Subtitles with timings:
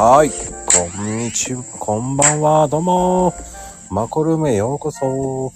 [0.00, 0.30] はい。
[0.30, 1.64] こんにちは。
[1.80, 2.68] こんばんは。
[2.68, 3.34] どうも。
[3.90, 5.52] マコルームへようこそ。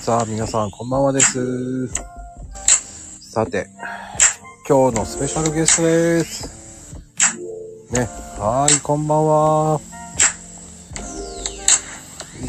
[0.00, 1.88] さあ、皆さん、こんばんはです。
[3.20, 3.66] さて、
[4.66, 6.96] 今日のスペシャルゲストです。
[7.92, 8.08] ね。
[8.38, 9.80] はい、こんばんは。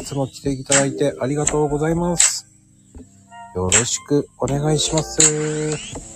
[0.00, 2.46] つも来ていただいてありがとうございます。
[3.54, 6.07] よろしくお願いします。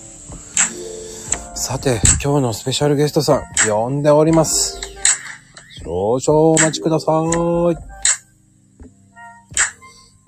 [1.65, 4.81] さて、今日のスペシャルゲストさん、呼んでおります。
[5.81, 7.23] 少々お待ちくださ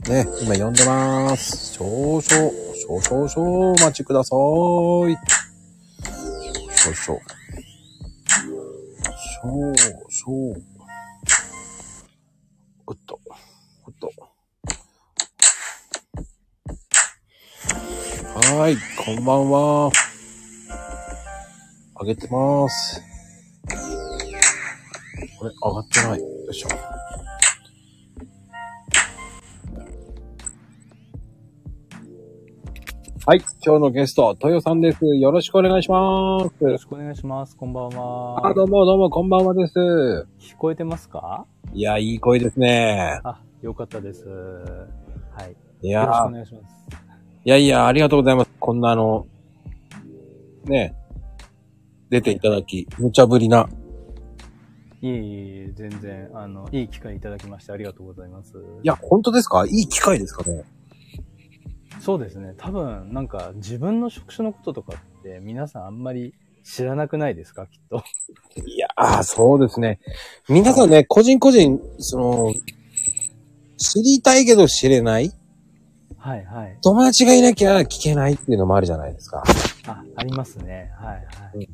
[0.06, 0.10] い。
[0.10, 1.74] ね、今呼んでます。
[1.74, 4.38] 少々、少々、少々お待ちください。
[6.74, 7.20] 少々。
[9.20, 10.56] 少々。
[12.88, 13.20] おっと、
[13.86, 14.10] おっと。
[18.56, 19.92] はーい、こんばんは。
[22.06, 23.02] 上げてます。
[25.40, 26.20] これ、上がってない。
[26.20, 26.70] よいしょ。
[33.26, 35.04] はい、今日のゲスト、トヨさんです。
[35.04, 36.64] よろしくお願いします。
[36.64, 37.58] よろしくお願いします。
[37.58, 38.50] こんばんは。
[38.50, 39.74] あ、どうもどうも、こんばんはです。
[40.40, 41.48] 聞こえてますか？
[41.74, 43.20] いや、いい声ですね。
[43.24, 44.28] あ、よかったです。
[44.28, 45.56] はい。
[45.82, 46.76] いやよろしくおー願いします。
[47.46, 48.52] いやいや、ありがとうございます。
[48.60, 49.26] こんなあの、
[50.66, 50.94] ね、
[52.16, 53.68] 出ていただき、無茶ぶりな。
[55.02, 55.34] いえい
[55.68, 58.54] え全然、あの、いい機会いただきましてありがとうございます。
[58.84, 59.66] いや、本当ですか？
[59.66, 60.64] いい機会ですかね？
[62.00, 62.54] そうですね。
[62.58, 67.68] 多分、なんか、自分の職種のこととかって、皆さんあんまり知らなくないですか？
[67.68, 68.04] きっと。
[68.66, 70.00] いやー、そうですね。
[70.48, 72.54] 皆さんね、個人個人、その、
[73.78, 75.32] 知りたいけど知れない
[76.18, 76.78] はいはい。
[76.82, 79.44] 友達がいなきゃ聞けないっていうのもあるじゃないですか。
[79.86, 80.92] あ、ありますね。
[80.98, 81.70] はいはい。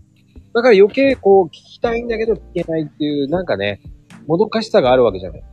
[0.54, 3.82] だから余計こう、聞きたいんだけど聞けないっていう、なんかね、
[4.28, 5.44] もどかしさがあるわけじゃない。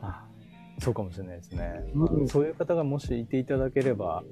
[0.00, 0.24] あ、
[0.78, 1.84] そうかもしれないですね。
[1.94, 4.22] うんそういう方がもしいていただければ、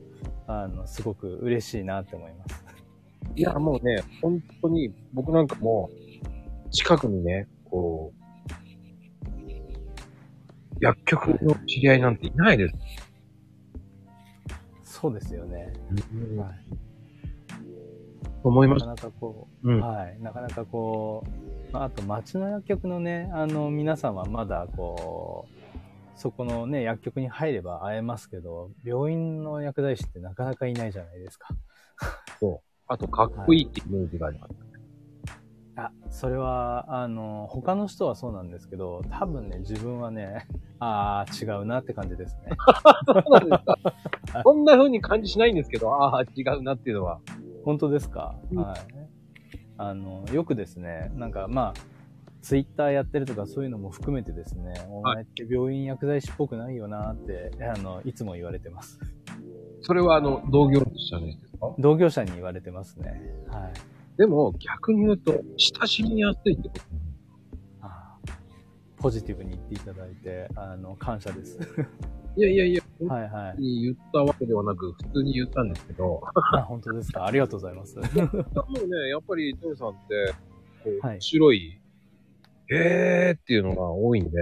[0.47, 2.65] あの、すごく嬉しいなって思います。
[3.35, 5.91] いや、もうね、本当に僕なんかも
[6.67, 8.21] う、近くにね、こう、
[10.81, 12.75] 薬局の知り合いなんていないです。
[14.83, 15.73] そうですよね。
[16.37, 16.90] はい。
[18.43, 18.87] 思いました。
[18.87, 19.81] なかなかこう、うん。
[19.81, 20.19] はい。
[20.21, 21.25] なかなかこ
[21.71, 31.49] う、まあ、あと町の薬局のね、あの、皆さんはまだこう、そこのね、薬局に入れば会えますけど、病院の薬剤師ってなかなかいないじゃないですか。
[32.93, 34.55] あと、かっこいいってイメージがあります。
[35.77, 40.47] あ、それは、あの、他の人はそうなんですけど、多分ね、自分はね、
[40.81, 42.51] ああ、違うなって感じですね。
[43.07, 44.43] そうなんですか。
[44.43, 47.21] こんな風に感じしないんですけど、ああ、違うなっていうのは。
[47.65, 48.81] 本当ですか、うんはい。
[49.77, 51.81] あの、よくですね、なんかまあ、
[52.43, 58.99] ツイッターやってるとかそういうのも含めてですね、お前って病院薬剤師っぽくないよなって、あの、いつも言われてます。
[59.83, 61.75] それは、あの、同業者ですか？
[61.79, 63.23] 同業者に言われてますね。
[63.49, 63.73] はい。
[64.17, 66.81] でも、逆に言うと、親しみやすいってこと？
[68.99, 71.59] ポジティブに言っていただいて、あの、感謝です。
[72.37, 73.61] いやいやいや、はいはい。
[73.61, 76.21] に言ったわけではなく、普通に言ったんですけど、
[76.55, 77.27] あ、本当ですか。
[77.27, 77.97] ありがとうございます。
[77.99, 80.35] もうね、やっぱり、トヨさんって、
[80.85, 81.81] こう、はい面白い、
[82.71, 84.41] へーっていうのが多いんで、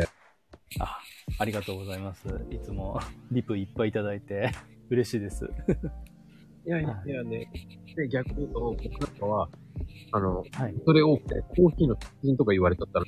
[0.80, 0.98] あ、
[1.38, 2.28] ありがとうございます。
[2.50, 3.00] いつも
[3.32, 4.50] リプいっぱいいただいて、
[4.90, 5.48] 嬉しいです。
[6.66, 7.50] いやいやいやね、
[7.96, 9.48] で逆に言うと、僕なんかは、
[10.12, 10.74] あの、はい。
[10.84, 13.06] それ多くて、コーヒーの達人とか言われちゃったら、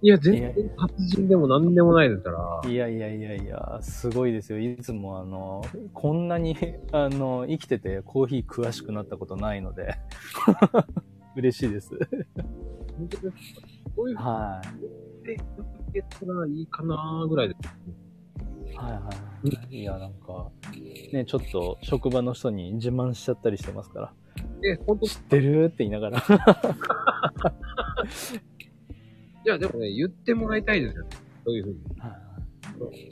[0.00, 2.30] いや、全然達人でも何でもないですか
[2.62, 4.60] ら、いやいやいやいや、すごいですよ。
[4.60, 6.56] いつもあの、こんなに、
[6.92, 9.94] あの、生きててコーヒー詳しくなったことないので、
[11.36, 11.90] 嬉しいです。
[12.96, 13.66] 本当ですか？
[13.96, 14.62] こういうは
[15.24, 18.72] いけたらいいかなぐらいです。
[18.72, 18.76] い。
[18.76, 19.10] はいは
[19.70, 19.76] い。
[19.76, 20.50] いや、なんか、
[21.12, 24.12] ね、ちょっと職場の人に自慢しちゃったりしてますから、
[24.64, 25.64] え、本当知ってる？
[25.64, 26.22] って言いながら。
[29.48, 31.08] いや、でもね、言ってもらいたいですよね。
[31.46, 31.80] そういうふうに。
[32.00, 32.12] はい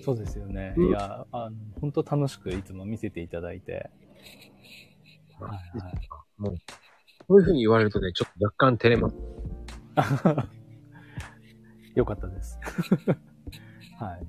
[0.04, 0.74] そうですよね。
[0.76, 3.88] うんいや、あの、本当楽しくいつも見せていただいて。
[5.40, 5.94] はいはい
[6.36, 6.56] もう、
[7.26, 9.16] そういうふうに言われるとね、ちょっと若干照れます。
[11.96, 12.58] よかったです。
[13.98, 14.26] はい。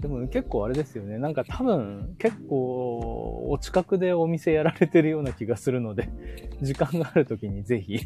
[0.00, 1.18] でも結構あれですよね。
[1.18, 6.08] なんか多分結構お近くでお店やられてるような気がするので、
[6.62, 7.96] 時間がある時にぜひ。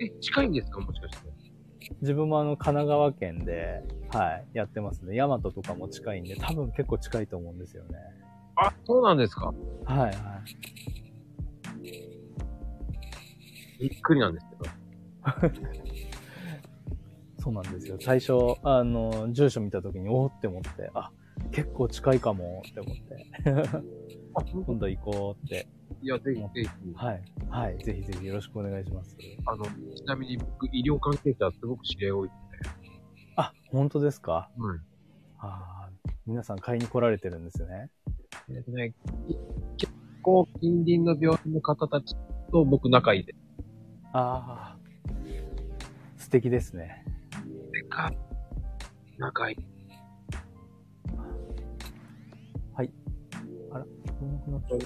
[0.00, 0.80] え、近いんですか？
[0.80, 1.28] もしかして。
[2.00, 3.82] 自分もあの神奈川県で、
[4.12, 5.16] はい、やってますね。
[5.16, 7.98] 大和とかも近いんで、多分結構近いと思うんですよね。
[8.56, 9.52] あ、そうなんですか？
[9.84, 10.12] はいはい。
[13.80, 15.60] びっくりなんですけど。
[17.42, 17.96] そうなんですよ。
[18.00, 18.32] 最初、
[18.62, 21.10] あの、住所見たときに、おおって思って、あ、
[21.52, 23.26] 結構近いかもって思って、
[23.76, 23.82] あ、
[24.34, 25.66] 今度行こうって。
[26.02, 26.68] いや、ぜひぜひ。
[26.94, 27.22] はい。
[27.48, 27.78] はい。
[27.84, 29.16] ぜひぜひよろしくお願いします。
[29.46, 32.36] あの、ちなみに僕、医療関係者はすごく知り合い多いんで。
[33.36, 34.32] あ、本当ですか？
[34.32, 34.80] はい。
[35.38, 37.90] あー皆さん買いに来られてるんですよね。
[38.50, 38.94] えっとね、
[39.76, 39.92] き結
[40.22, 42.14] 構近隣の病院の方たち
[42.52, 43.38] と僕仲いいです。
[44.12, 44.78] ああ、
[46.16, 47.04] 素敵ですね。
[47.72, 48.12] でか、
[49.18, 49.56] 仲いい。
[54.26, 54.78] なくなっちゃう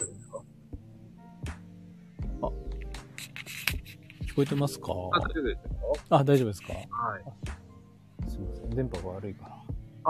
[4.26, 4.92] 聞こえてますか？
[5.12, 5.70] あ、大丈夫ですよ。
[6.10, 6.72] あ、大丈夫ですか？
[6.72, 6.80] は
[7.18, 8.30] い。
[8.30, 8.70] すみません。
[8.70, 9.56] 電波が悪いから。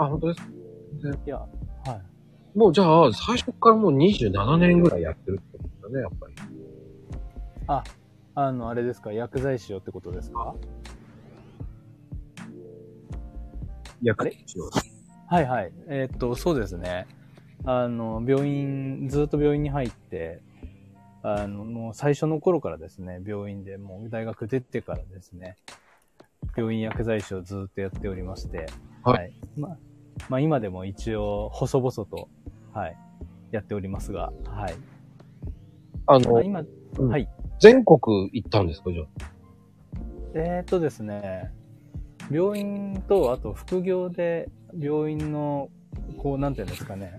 [0.03, 0.47] あ、本当ですか？
[1.25, 1.47] いや、は
[2.55, 2.57] い。
[2.57, 6.33] もうじゃあ、最初からもう27年ぐらいやってるってことだね、やっぱり。
[7.67, 7.83] あ、
[8.33, 9.13] あの、あれですか？
[9.13, 10.55] 薬剤師よってことですか？
[14.01, 14.37] 薬あれ？
[15.27, 15.71] はいはい。
[15.87, 17.05] えーっと、そうですね。
[17.63, 20.41] あの、病院、ずっと病院に入って、
[21.23, 25.55] あの、もう最初の頃からですね、病院でもう大学出てからですね、
[26.55, 28.67] 病院薬剤師をずっとやっておりまして、
[29.03, 29.77] はいまあ、
[30.29, 32.29] まあ今でも一応、細々と、
[32.73, 32.97] はい、
[33.51, 34.75] やっておりますが、はい。
[36.05, 36.63] あの、まあ今、
[36.99, 37.27] うんはい。
[37.59, 39.05] 全国行ったんですか、じゃあ？
[40.35, 41.51] えー、っとですね、
[42.29, 45.69] 病院と、あと副業で病院の、
[46.17, 47.17] こう、なんていうんですかね、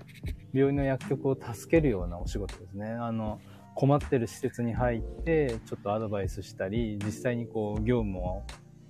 [0.53, 2.89] 病院の薬局を助けるようなお仕事ですね。
[2.91, 3.41] あの、
[3.75, 8.43] 困ってる施設に入って、ちょっとアドバイスしたり、実際にこう、業務を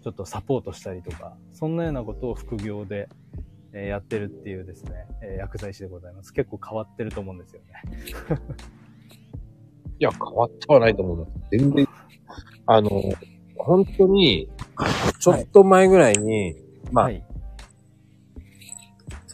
[0.03, 3.09] ちょっとサポートしたりとか、そんなようなことを副業で、
[3.73, 6.33] えーやってるっていうですね、えー薬剤師でございます。
[6.33, 7.67] 結構変わってると思うんですよね。
[9.99, 11.31] いや、変わってはないと思うんだ。
[11.51, 11.87] 全然。
[12.67, 12.91] あの、
[13.57, 14.49] 本当に、
[15.19, 16.55] ちょっと前ぐらいに、
[16.93, 17.26] まあ、はい。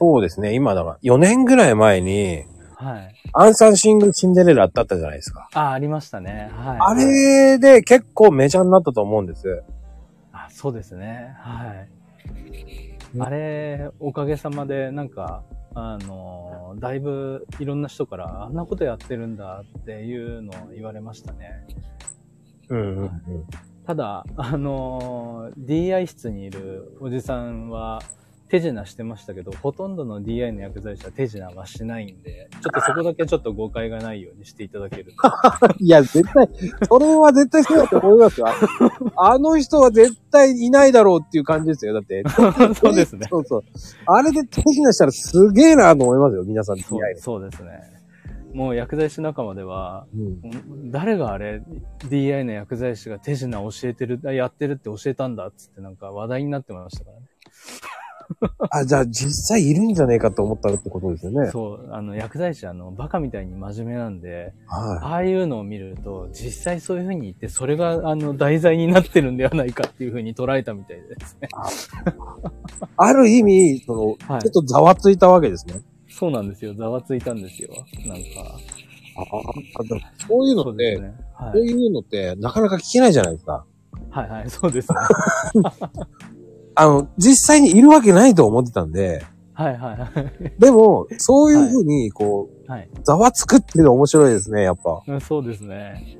[0.02, 2.42] そうですね、今だから、4年ぐらい前に、
[2.74, 3.14] はい。
[3.34, 5.48] アンサンシング・シンデレラってあったじゃないですか。
[5.54, 6.50] あ、ありましたね。
[6.56, 6.78] はい。
[6.80, 9.62] あれで結構メジャーになったと思うんです。
[10.32, 11.36] あそうですね。
[11.38, 11.88] はい。
[13.20, 15.44] あれ、おかげさまで、なんか、
[15.76, 21.64] あの、だいぶいろんな人から、あんなことやってるんだっていうのを言われましたね。
[22.70, 23.12] うんうんうん。
[23.86, 28.00] ただ、あの、DI 室にいるおじさんは、
[28.52, 35.14] 手品してましたけど、ほとんどの DI の薬剤師は手品はしないんで、ちょっとそこだけちょっと誤解がないようにしていただけると。
[35.80, 36.48] いや、絶対、
[36.86, 38.48] それは絶対そうだと思いますよ。
[39.16, 41.94] あの人は絶対いないだろうっていう感じですよ。
[41.94, 42.22] だって。
[42.78, 43.26] そうですね。
[43.30, 43.64] そうそう。
[44.04, 46.44] あれで手品したらすげえなと思いますよ。
[46.44, 47.70] 皆さん、そう DI そうですね。
[48.52, 50.90] もう薬剤師仲間では、うん。
[50.90, 51.62] 誰があれ、
[52.00, 57.22] DI の薬剤師が手品教えてる、あやってるって教えたんだっつってなんか話題になってましたからね。
[58.70, 61.50] あ、じゃあ実際いるんじゃねえかと思ったってことですよね。
[61.50, 71.48] そう、あの、薬剤師あの、バカみたいに真面目なんで、はああいうのを見ると、実際そういう風に言って、それがあの、題材になってるんではないかっていう風に捉えたみたいですね。
[71.52, 72.86] い。
[72.96, 75.82] ある意味、その、はいちょっとざわついたわけですね。
[76.08, 76.74] そうなんですよ。
[76.74, 77.70] ざわついたんですよ。
[78.06, 78.58] なんか。
[79.16, 79.22] あ
[79.80, 81.14] あ、でもそういうのって、そうね。
[81.34, 81.52] はい。
[81.52, 83.64] こういうのってなかなか聞けないじゃないですか。
[84.10, 84.98] はいはい、そうですね。
[86.74, 89.24] あの、実際にいるわけないと思ってたんで、
[89.54, 90.52] はいはいはい。
[90.58, 92.88] でも、そういうふうに、こう、はい。
[93.04, 95.02] ざわつくっていうの面白いですね、やっぱ。
[95.06, 96.18] うんそうですね。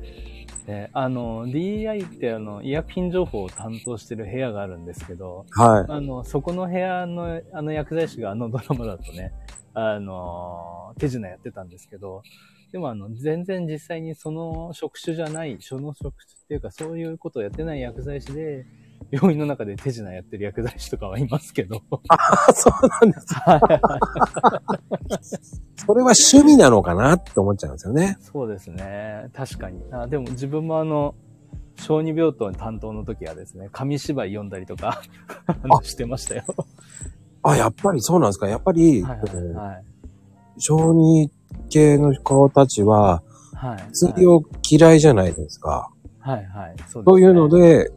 [0.66, 5.92] で、あの、DI ってあの、医薬品情報を担当してる部屋があるんですけど、はい。
[5.92, 9.32] あの、そこの部屋の、あの薬剤師があのドラマだとね、
[9.74, 12.22] あの、手品やってたんですけど、
[12.70, 18.66] でもあの、全然実際にその職種じゃない、その職種っていうかそういうことをやってない薬剤師で、
[19.12, 21.82] 病院の中で手品やってる薬剤師とかはいますけど。
[22.08, 22.16] あ、
[22.54, 23.26] そうなんです。
[25.84, 28.16] それは趣味なのかなって思っちゃうんですよね。
[28.20, 29.28] そうですね。
[29.34, 29.82] 確かに。
[29.92, 31.14] あでも自分もあの、
[31.76, 35.02] 小児病棟担当の時はですね、紙芝居読んだりとか
[35.82, 36.44] してましたよ。
[37.42, 38.48] あ、やっぱりそうなんですか。
[38.48, 39.84] やっぱり、はいはいこうはい。
[40.56, 41.30] 小児
[41.68, 43.22] 系の子たちは、
[43.54, 43.82] はい。
[43.92, 45.90] 薬を嫌いじゃないですか。
[46.20, 46.76] はいはい。
[46.88, 47.90] そうねそういうの、で、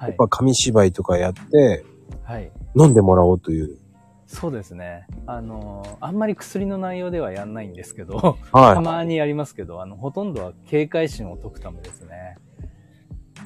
[0.00, 0.08] はい。
[0.08, 1.84] やっぱ紙芝居とかやって、
[2.24, 2.50] はい。
[2.74, 3.78] 飲んでもらおうという。
[4.26, 5.06] そうですね。
[5.26, 12.38] あの、あんまり薬の内容ではやんないんですけど、たはまにやりますけど、あの、ほとんどは警戒心を解くためですね。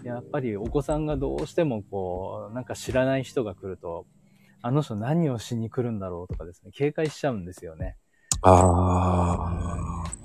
[0.04, 4.06] やっぱりお子さんがどうしてもこう、なんか知らない人が来ると、
[4.62, 7.96] あの人何をしに来るんだろうとかですね、警戒しちゃうんですよね。
[8.37, 8.38] い。
[8.42, 10.23] ああ。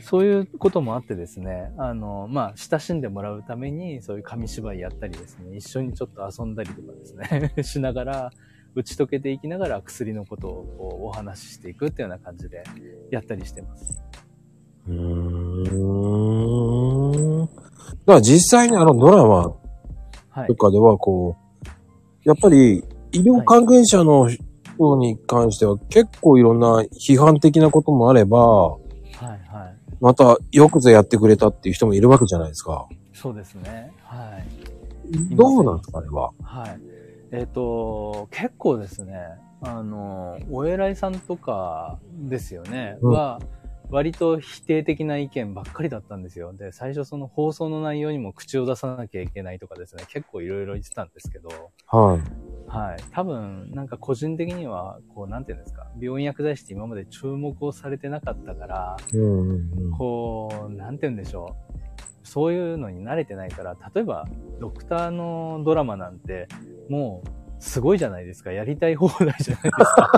[0.00, 8.30] そういうこともあってですね、あの、まあ、親しんでもらうために、そういう紙芝居やったりですね、一緒にちょっと遊んだりとかですね、 しながら、
[8.74, 12.64] 打ち解けていきながら薬のことをお話ししていくっていうような感じで
[13.10, 14.02] やったりしてます。
[14.88, 14.94] うー
[17.42, 17.46] ん。
[17.46, 19.54] だから実際にあのドラマ
[20.30, 20.54] はいと。
[20.54, 21.66] かではこう、
[22.24, 22.82] やっぱり
[23.12, 28.81] 医療関係者の人に関しては結構いろんな批判的なこともあれば、はいはい。
[30.02, 32.88] またよくぞやってくれたっていう人もいるわけじゃないですか。
[33.12, 33.92] そうですね。
[34.02, 35.34] はい。
[35.36, 36.32] どうなんですか、あれは？
[36.42, 36.80] はい。
[37.30, 39.14] えっ、と、結構ですね、
[39.60, 43.38] あの、お偉いさんとかですよね、うんは、
[43.90, 46.52] 割と否定的な意見ばっかりだったんですよ。
[46.52, 51.48] で、最初その放送の内容にも口を出さなきゃいけないとかですね、結構いろいろ言ってたんですけど、
[51.86, 52.20] はい。
[52.72, 53.04] はい。
[53.10, 59.90] 多分、なんか個人的には、こう、なんていうんですか、病院薬剤師って今まで注目をされてなかったから、うんうんうん。
[59.92, 61.76] こう、なんて言うんでしょう。
[62.26, 64.26] そういうのに慣れてないから、例えば、
[64.58, 66.48] ドクターのドラマなんて、
[66.88, 67.28] もう、
[67.62, 68.52] すごいじゃないですか。
[68.52, 70.10] やりたい放題じゃないですか。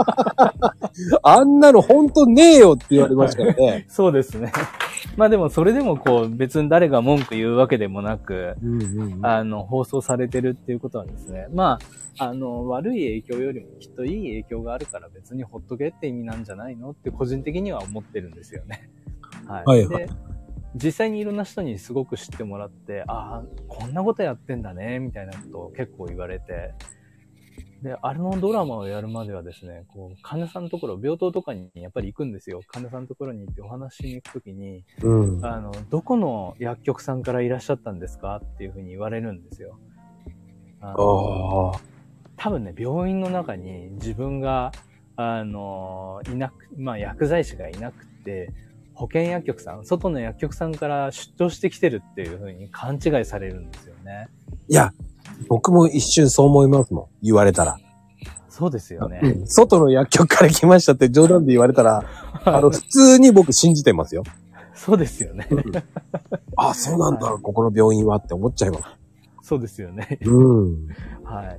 [1.22, 3.86] あんなの本当ねえよって言われましたからね。
[3.90, 4.52] そうですね。
[5.16, 9.26] まあでも、それでもこう、別に誰が文句言うわけでもなく、うんうんうん。
[9.26, 11.78] あの、放送されてるっていうことはですね、ま
[12.18, 18.88] あ、あの、悪い影響よりもきっといい影響があるから別にほっとけって意味なんじゃないのって個人的には思ってるんですよね。
[19.46, 19.64] はい。
[19.64, 20.10] はいはいで、
[20.76, 26.74] 実際にいろんな人にすごく知ってもらって、ああ、こんなことやってんだね、みたいなことを結構言われて、
[27.84, 32.62] で、あれのドラマをやるまではですね、こう、患者さんのところ、病棟とかにやっぱり行くんですよ。
[32.66, 35.44] 患者さんのところに行ってお話ししに行くときに、うん。
[35.44, 38.40] あの、どこの薬局さんからいらっしゃったんですか？
[38.42, 39.78] っていうふうに言われるんですよ。
[40.80, 41.74] あの。
[42.36, 44.72] 多分ね、病院の中に自分が、
[45.16, 48.50] あの、いなく、まあ、薬剤師がいなくて、
[48.94, 54.28] 保健薬局さん、外の薬局さんから出張してきてるっていうふうに勘違いされるんですよね。
[54.68, 54.92] いや、
[55.48, 57.06] 僕も一瞬そう思いますもん。
[57.22, 57.78] 言われたら。
[58.48, 59.20] そうですよね。
[59.22, 62.04] うん外の薬局から来ましたって冗談で言われたら、
[62.44, 64.22] あの、普通に僕信じてますよ。
[64.74, 65.48] そうですよね。
[66.56, 68.84] あ、そうなんだ、ここの病院はって思っちゃいます。
[69.42, 70.18] そうですよね。
[70.24, 70.88] うん。
[71.24, 71.56] は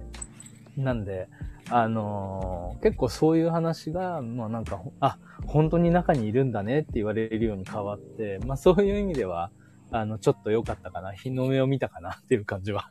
[0.77, 0.81] い。
[0.81, 1.27] なんで、
[1.69, 9.51] あのー結構そういう話が、まあなんか、あ、本当に中にいるんだねって言われるように変わって、まあそういう意味では、
[9.91, 12.89] あの、ちょっと良かったかな、日の目を見たかなっていう感じは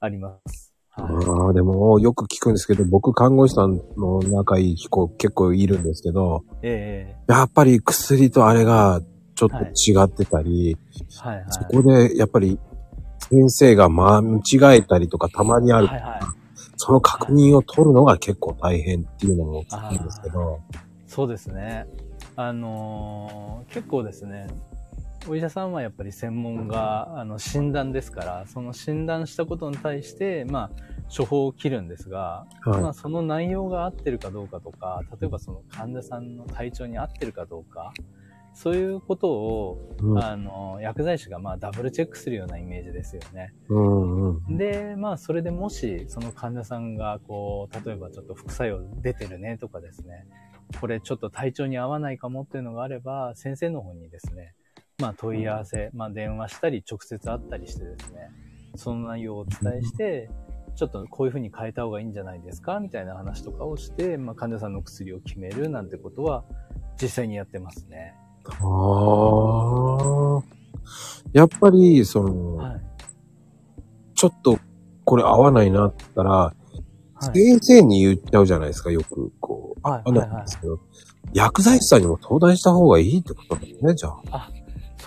[0.00, 0.74] あります。
[0.90, 1.06] はい。
[1.06, 9.00] ああ、でも、よく聞くんですけど、僕、看護師さんの仲いい子結構いるんですけど、えやっぱり薬とあれが
[9.34, 11.46] ちょっと違ってたり、えはいはい。
[11.50, 12.58] そこで、やっぱり、
[13.30, 16.20] 先生が間違えたりとかたまにある、はいはい。
[16.76, 20.60] その確認を取るのが結構大変っていうのも聞くんですけど、
[21.06, 21.86] そうですね。
[22.36, 24.46] あのー結構ですね、
[25.28, 30.82] お医者さんはやっぱり専門が、あの、診断ですから、その診断したことに対して、まあ、
[31.14, 37.92] 処方を切るんですが、はいまあ、その内容が合ってるかどうかとか、例えばその患者さんの体調に合ってるかどうか、
[38.54, 43.52] そういうことを、うんあの、薬剤師がまあダブルチェックするようなイメージですよね。
[43.68, 44.56] うんうん。
[44.56, 50.26] で、まあ、それでもし、その患者さんが、こう、例えばちょっと副作用出てるねとかですね、
[50.80, 54.54] これちょっと体調に合わないかもっていうのがあれば、先生の方にですね、
[54.98, 58.30] まあ、問い合わせ、まあ、電話したり、直接会ったりしてですね、
[58.76, 60.30] その内容をお伝えして、
[60.74, 62.80] ちょっとこういうふうに変えた方がいいんじゃないですか？
[62.80, 66.44] みたいな話とかをして、まあ、患者さんの薬を決めるなんてことは、
[67.00, 68.14] 実際にやってますね。
[68.46, 70.42] ああ。
[71.32, 72.82] やっぱり、その、はい。
[74.14, 74.58] ちょっと、
[75.04, 76.54] これ合わないなって言ったら、は
[77.34, 77.38] い。
[77.38, 79.88] 先生に言っちゃうじゃないですか、よく、こう。
[79.88, 80.80] はいあなんですけど、
[81.34, 84.50] 薬剤師さんにも相談した方がいいってことですね、じゃあ。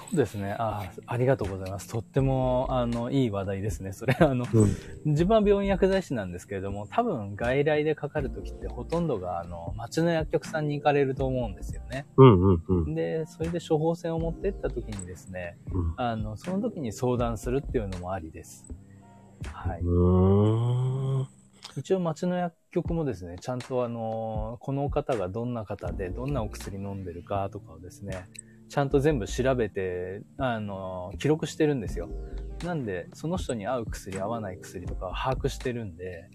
[0.10, 0.56] そうですね。
[0.58, 1.88] あありがとうございます。
[1.88, 3.94] とっても、あの、いい話題ですね。
[3.94, 4.75] それ、あの、うん。
[5.06, 12.08] 自分は病院薬剤師なんですけれども、多分外来でかかるときってほとんどが、あの、町の薬局さんに行かれると思うんですよね。
[12.18, 12.96] うんうんうん。
[12.96, 18.66] で、それで処方箋を持ってったときにですね、うんあの、その時に相談するっていうのもありです。
[19.46, 19.82] はい。
[19.82, 21.28] うーん。
[21.78, 28.25] 一応町の薬局もですね、ちゃんとあの、この方がどんな方で、どんなお薬飲んでるかとかをですね、
[28.70, 32.08] ちゃんと全部調べて、あの、記録してるんですよ。
[32.64, 36.30] なんで、その人に合う薬、合わない薬とかを把握してるんで、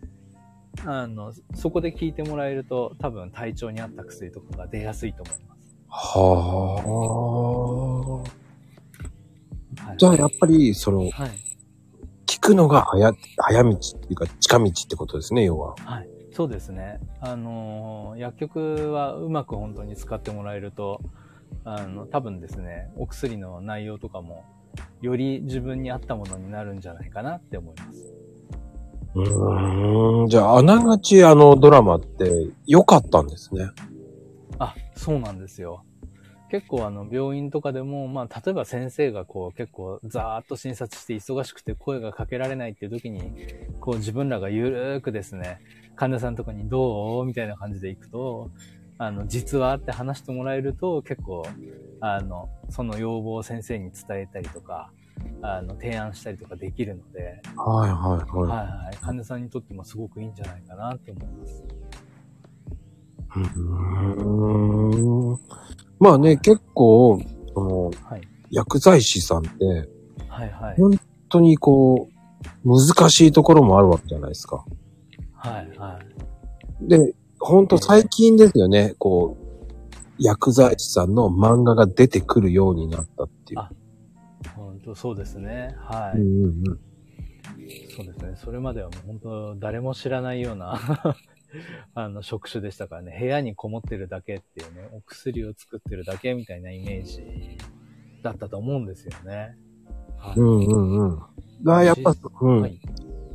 [0.85, 5.76] あの、そこで聞いてもらえると、多分体調に合った薬とかが出やすいと思います。
[5.88, 8.25] は
[9.81, 9.87] あ。
[9.87, 11.11] はい、じゃあ、やっぱり、その、はい。
[12.26, 15.76] 聞くのが早、早道っていうか、近道ってことですね、要は。
[15.85, 16.09] はい。
[16.33, 16.99] そうですね。
[17.21, 21.00] あのー薬局はうまく本当に使ってもらえると、
[21.64, 24.44] あの、多分ですね、お薬の内容とかも、
[25.00, 28.14] より自分に合ったものになるんじゃないかなって思います。
[29.14, 30.28] うーん。
[30.28, 33.70] じゃあ、あながちあのドラマって良かったんですね。
[34.58, 35.84] あ、そうなんですよ。
[36.50, 43.32] 結構あの病院とかでも、まあ例えば先生がこう結構ザーッと診察して忙しくて声がかけられないっていう時に、
[43.80, 45.61] こう自分らがゆるーくですね、
[45.96, 47.25] 患者さんとかにどう？
[47.25, 48.50] みたいな感じで行くと、
[48.98, 51.44] あの、実はって話してもらえると結構、
[52.00, 54.90] あの、その要望を先生に伝えたりとか、
[55.42, 58.48] あの、提案したりとかできるので、はいはいはい。
[58.48, 61.64] はいはい、患者さんにとってもすごくいいんじゃないかなって思います。
[63.36, 65.38] うーん。
[65.98, 67.20] まあね、結構、
[67.54, 68.20] その、はい。
[68.50, 69.48] 薬剤師さんって、
[70.28, 70.76] はいはい。
[70.76, 72.14] 本当にこう、
[72.64, 74.64] 難しいところもあるわけじゃないですか。
[75.32, 75.98] はいは
[76.80, 76.88] い。
[76.88, 77.14] で、
[77.46, 83.60] 本当最近ですよね、こう、薬剤師さんの漫画が出てくるようになったっていう。
[83.60, 83.70] あ
[84.56, 85.74] 本当そうですね。
[85.78, 86.20] はい。
[86.20, 86.80] うんうんうん。
[87.94, 88.36] そうですね。
[88.36, 90.80] それまではもう本当誰も知らないような
[91.94, 93.16] あの職種でしたからね。
[93.20, 97.58] 部屋にこもってるだけっていうね、お薬を作ってるだけみたいなイメージ
[98.22, 99.58] だったと思うんですよね。
[100.16, 100.40] はい。
[100.40, 101.22] うんうんうん。
[101.62, 102.60] が、やっぱ、うん。
[102.62, 102.80] はい。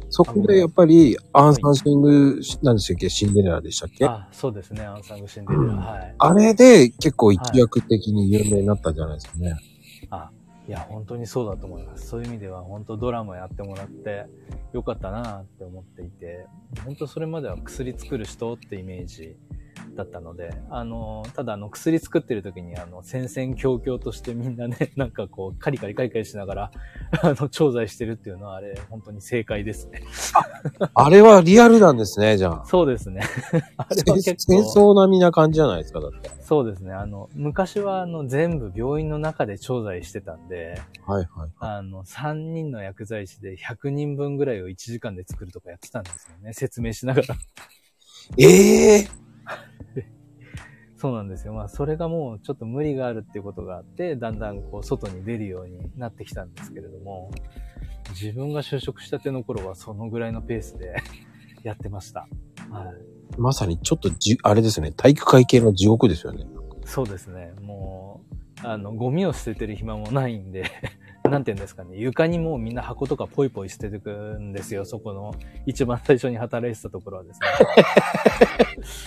[0.09, 3.09] そこでやっぱり、アンサンシング、なんでしたっけ？
[3.09, 4.05] シンデレラでしたっけ？
[4.05, 4.81] ああ、そうですね。
[4.83, 5.63] アンサングシンデレラ。
[5.63, 6.45] うんはい。
[6.45, 9.55] れで結構一躍的に有名になったんじゃないですかね。
[10.09, 10.31] あ、
[10.67, 12.07] いや、本当にそうだと思います。
[12.07, 14.25] そういう意味では、本当ドラマやってもらって
[14.73, 16.47] よかったなって思っていて、
[16.83, 19.35] 本当それまでは薬作る人ってイメージ
[19.95, 26.71] だったので、あの、ただあの、薬作ってる時に、あの、戦々恐々としてみんなね、 なんかこう、カリカリカリカリしながら、
[27.21, 30.01] あの、調剤してるっていうのは、あれ、本当に正解ですね。
[30.93, 32.65] あれはリアルなんですね、じゃあ。
[32.65, 33.21] そうですね。
[33.77, 36.29] あれは結戦構、争並みな感じじゃないですか、だって。
[36.41, 36.93] そうですね。
[36.93, 41.49] あの、昔はあの、全部病院の中で調剤してたんで、はいはい。
[41.59, 46.53] あの、3人の薬剤師で100人分ぐらいを1時間で作るとかやってたんですよね。
[46.53, 47.35] 説明しながら。
[48.37, 49.28] ええ
[50.99, 51.53] そうなんですよ。
[51.53, 57.31] まあ、それがもうちょっと無理があるっていうことがあって、だんだんこう、外に出るようになってきたんですけれども、
[58.09, 60.97] 自分が就職したての頃はそのぐらいのペースで
[61.63, 62.27] やってました。
[62.69, 62.83] は
[63.37, 63.39] い。
[63.39, 66.45] まさにちょっとじ、あれですね、体育会系の地獄ですよね。
[66.83, 67.53] そうですね。
[67.61, 68.21] も
[68.63, 70.65] う、あの、ゴミを捨ててる暇もないんで、
[71.23, 71.95] なんて言うんですかね。
[71.95, 74.83] 床にもうみんな箱とかポイポイ捨ててくんですよ。
[74.83, 75.33] そこの
[75.65, 77.47] 一番最初に働いてたところはですね。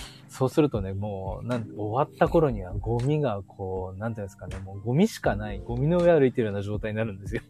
[0.33, 4.57] そうするとね、もう、なん終わった頃にはゴミがこう、なんていうんですかね。
[4.57, 7.43] もうゴミしかない、ゴミの上歩いてるような状態になるんですよ。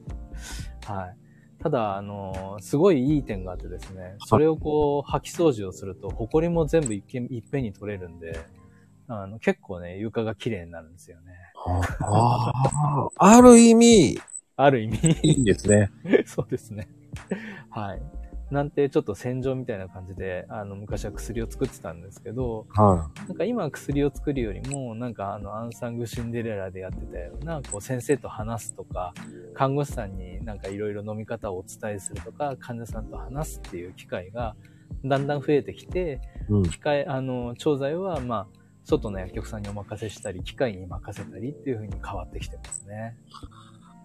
[0.88, 1.16] はい。
[1.62, 8.40] ただ、あの、すごいいい点があってですね、それをこう、掃き掃除をすると、ホコリも全部いっけいっぺんに取れるんで、
[9.08, 11.32] あの、結構ね、床が綺麗になるんですよね。
[12.00, 14.18] ああ、ある意味、
[14.56, 15.18] ある意味。
[15.22, 15.90] いいんですね。
[16.24, 16.88] そうですね。
[17.68, 18.00] はい。
[18.50, 29.14] なんて、ちょっと戦場みたいな感じで、あの、昔は薬を作ってたんですけど、はなんか今は薬を作るよりも、なんかあの、アンサングシンデレラでやってたような、こう、先生と話すとか、
[29.54, 34.54] 看護師さんになんかいろいろ飲み方をお伝えするとか、患者さんと話すっていう機会が、
[35.04, 36.52] だんだん増えてきて、い。
[36.52, 36.62] うん。
[36.64, 38.46] 機械、あの、調剤は、まあ、
[38.84, 43.16] 外の薬局さんにお任せしたり、機械に任せたりっていう風に変わってきてますね。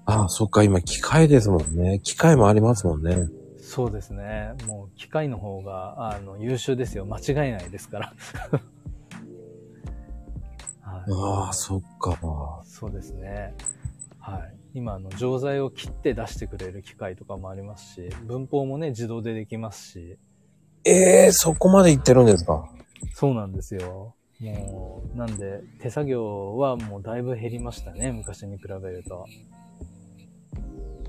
[0.06, 2.00] ああ、そっか、今、機械ですもんね。
[2.04, 3.30] 機械もありますもんね。
[3.74, 4.52] そうですね。
[4.68, 7.06] もう機械の方が、あの、優秀ですよ。
[7.06, 8.14] 間違いないですから。
[10.84, 11.04] はい。
[11.10, 12.62] ああ、そっか。
[12.66, 13.56] そうですね。
[14.20, 14.54] はい。
[14.74, 20.18] 今、あの、錠剤を切って出してくれる機械とかもありますし、文法もね、自動でできますし、
[20.84, 22.68] ええそこまで行ってるんですか？
[23.14, 24.16] そうなんですよ。
[24.42, 29.26] もう、なんで、手作業はもうだいぶ減りましたね、昔に比べると。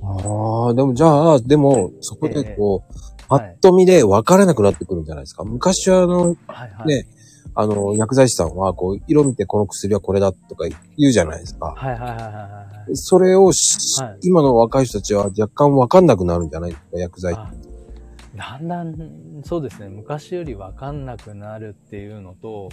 [0.03, 2.95] ああ、でもじゃあ、でも、そこでこう、
[3.29, 5.45] パはいッと見で分からなくなってくるんじゃないですか。
[5.45, 6.87] 昔はあの、はいはい。
[6.87, 7.07] ね
[7.55, 11.75] あの、薬剤師さんは、こう、色見てこの薬はこれだとか言うじゃないですか。
[11.77, 12.97] はいはいはいはいはい。
[12.97, 17.35] それをし、はい今の若い人たちは若干分かんなくなるんじゃないですか、薬剤。
[17.35, 17.53] あ
[18.35, 22.71] だんだん、そうですね、昔より分かんなくなるっていうのと、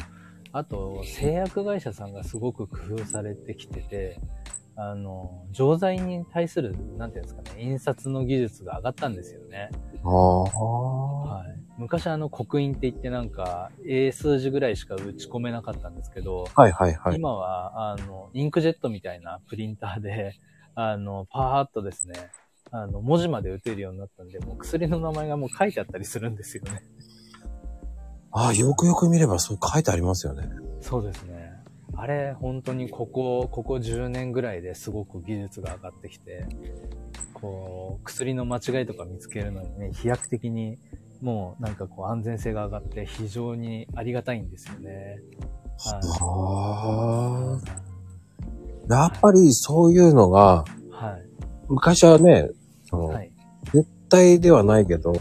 [0.53, 4.19] あと、製薬会社さんがすごく工夫されてきてて、
[4.81, 9.69] あの、錠剤に対する、なんていうんですかね、印刷の技術が上がったんですよね。
[10.05, 10.43] ああ。
[10.43, 11.59] はい。
[11.77, 17.17] 昔あの、刻印って言ってなんか、英数字ぐらいしか打ち込めなかったんですけど、はいはいはい。
[17.17, 20.35] 今は、あの、インクジェットみたいなプリンターで、
[20.75, 22.13] あの、パーッとですね、
[22.71, 26.83] あの、文字まで打てるようになったんで、もう薬の名前がもう書いてあったりするんですよね。
[28.31, 30.47] ああ、よくよく見ればそう書いてありますよね。
[30.79, 31.48] そうですね。
[31.99, 36.45] あれ、本当にここ、ここ10年ぐらいですごく技術が上がってきて、
[37.33, 40.77] こう、薬の間違いとか見つけるのにね、飛躍的に
[41.21, 45.17] もうなんかこう安全性が上がって非常にありがたいんですよね。
[45.77, 48.93] はあ。
[48.93, 51.25] やっぱりそういうのが、はい。
[51.67, 52.49] 昔はね、
[52.85, 53.31] その、はい。
[53.73, 55.13] 絶対ではないけど、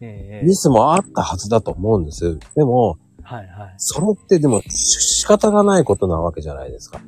[0.00, 2.38] ええミスもあったはずだと思うんです。
[2.54, 3.74] でも、はいはい。
[3.76, 7.00] それってでもし仕方がないことなわけじゃないですか。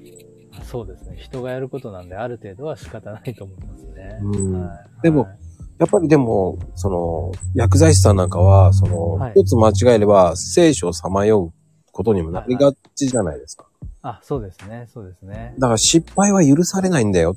[0.64, 1.16] そうですね。
[1.16, 4.18] 人がやることなんで、ある程度は仕方ないと思いますね。
[4.22, 5.38] うんはいでもはい
[5.78, 13.68] やっぱりでも、その、薬剤師さんなんかは、その、はい一つ間違えれば、聖書をさまようことにもなりがちじゃないですか。
[14.02, 14.88] あ、そうですね。
[14.92, 15.54] そうですね。
[15.58, 17.36] だから失敗は許されないんだよ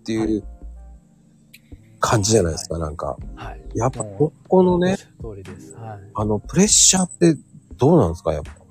[0.00, 0.44] っていう
[2.00, 3.16] 感じじゃないですか、なんか。
[3.34, 3.62] はい。
[3.74, 5.72] やっぱ、ここのね、おっしゃる通りです。
[5.74, 5.98] はい。
[6.14, 7.34] あの、プレッシャーって
[7.78, 8.63] どうなんですか、やっぱ。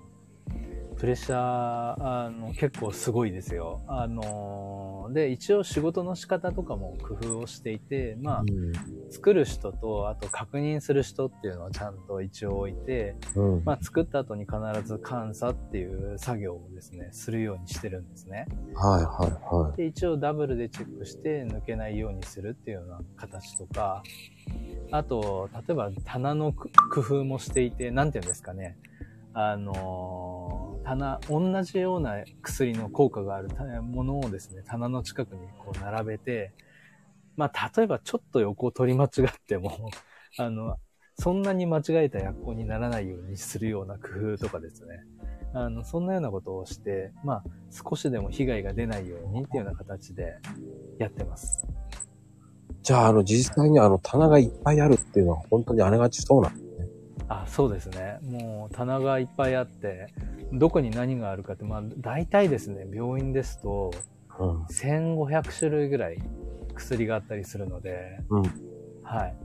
[1.03, 3.81] プレッシャー、あの、結構すごいですよ。
[3.89, 8.43] あの、で、一応仕事の仕方とかも工夫をしていて、まあ、
[9.09, 13.53] 作る人と、あと確認する人っていうのはちゃんと一応置いて、うん。
[13.55, 13.63] うん。
[13.65, 18.47] まあ、作った後に必ず監査っていう作業をですね、するようにしてるんですね。
[18.73, 19.75] はいはいはい。
[19.75, 24.03] で、一応ダブルでチェックして抜けないようにするっていうような形とか、
[24.91, 28.77] あと、例えば棚のく工夫もしていて、なんていうんですかね。
[29.33, 33.49] あのー棚、同じような薬の効果がある
[33.81, 36.51] ものをですね、棚の近くにこう並べて、
[37.35, 39.89] まあ、例えばちょっと横を取り間違っても、
[40.37, 40.77] あの、
[41.15, 45.03] そんなに間違えた薬効にならないようにするような工夫とかですね。
[45.53, 50.39] あの、そんなようなことをして、まあ、少しでも被害が出ないようにっていうような形で
[50.97, 51.67] やってます。
[52.81, 56.62] じゃあ、あの、実際にあの、棚がいっぱいあるっていうのは本当にあれがちそうなん。
[57.27, 58.19] あ、そうですね。
[58.23, 60.07] もう棚がいっぱいあって、
[60.51, 63.91] どこに何があるかって、まあ、大体ですね、病院ですと、
[64.39, 64.63] うん。
[64.65, 66.17] 1500種類ぐらい
[66.75, 68.43] 薬があったりするので、うん
[69.03, 69.35] はい。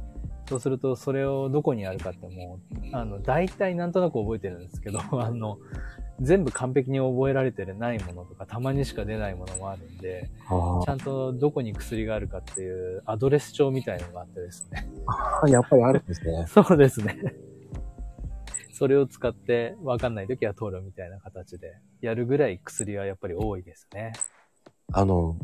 [0.48, 5.58] そうすると、それをどこにあるかってもう、あの、大体なんとなく覚えてるんですけど、 あの、
[6.20, 14.88] 全部完璧に覚えられてないものとか、たまにしか出ないものもあるんで、あちゃんとどこに薬があるかっていうアドレス帳みたいのがあってですね。
[15.42, 16.46] あ、やっぱりあるんですね。
[16.48, 17.18] そうですね。
[18.78, 24.12] それを使って分かんない時は取るみたいな形でやるぐらい薬はやっぱり多いですね。
[24.92, 25.36] あの、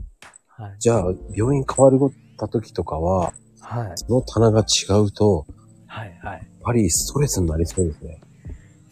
[0.46, 0.76] はい。
[0.78, 3.92] じゃあ、病院変わるった時とかは、はい。
[3.96, 5.46] その棚が違うと、
[5.88, 6.16] はい。
[6.22, 6.36] はい。
[6.36, 8.20] やっぱりストレスになりそうですね。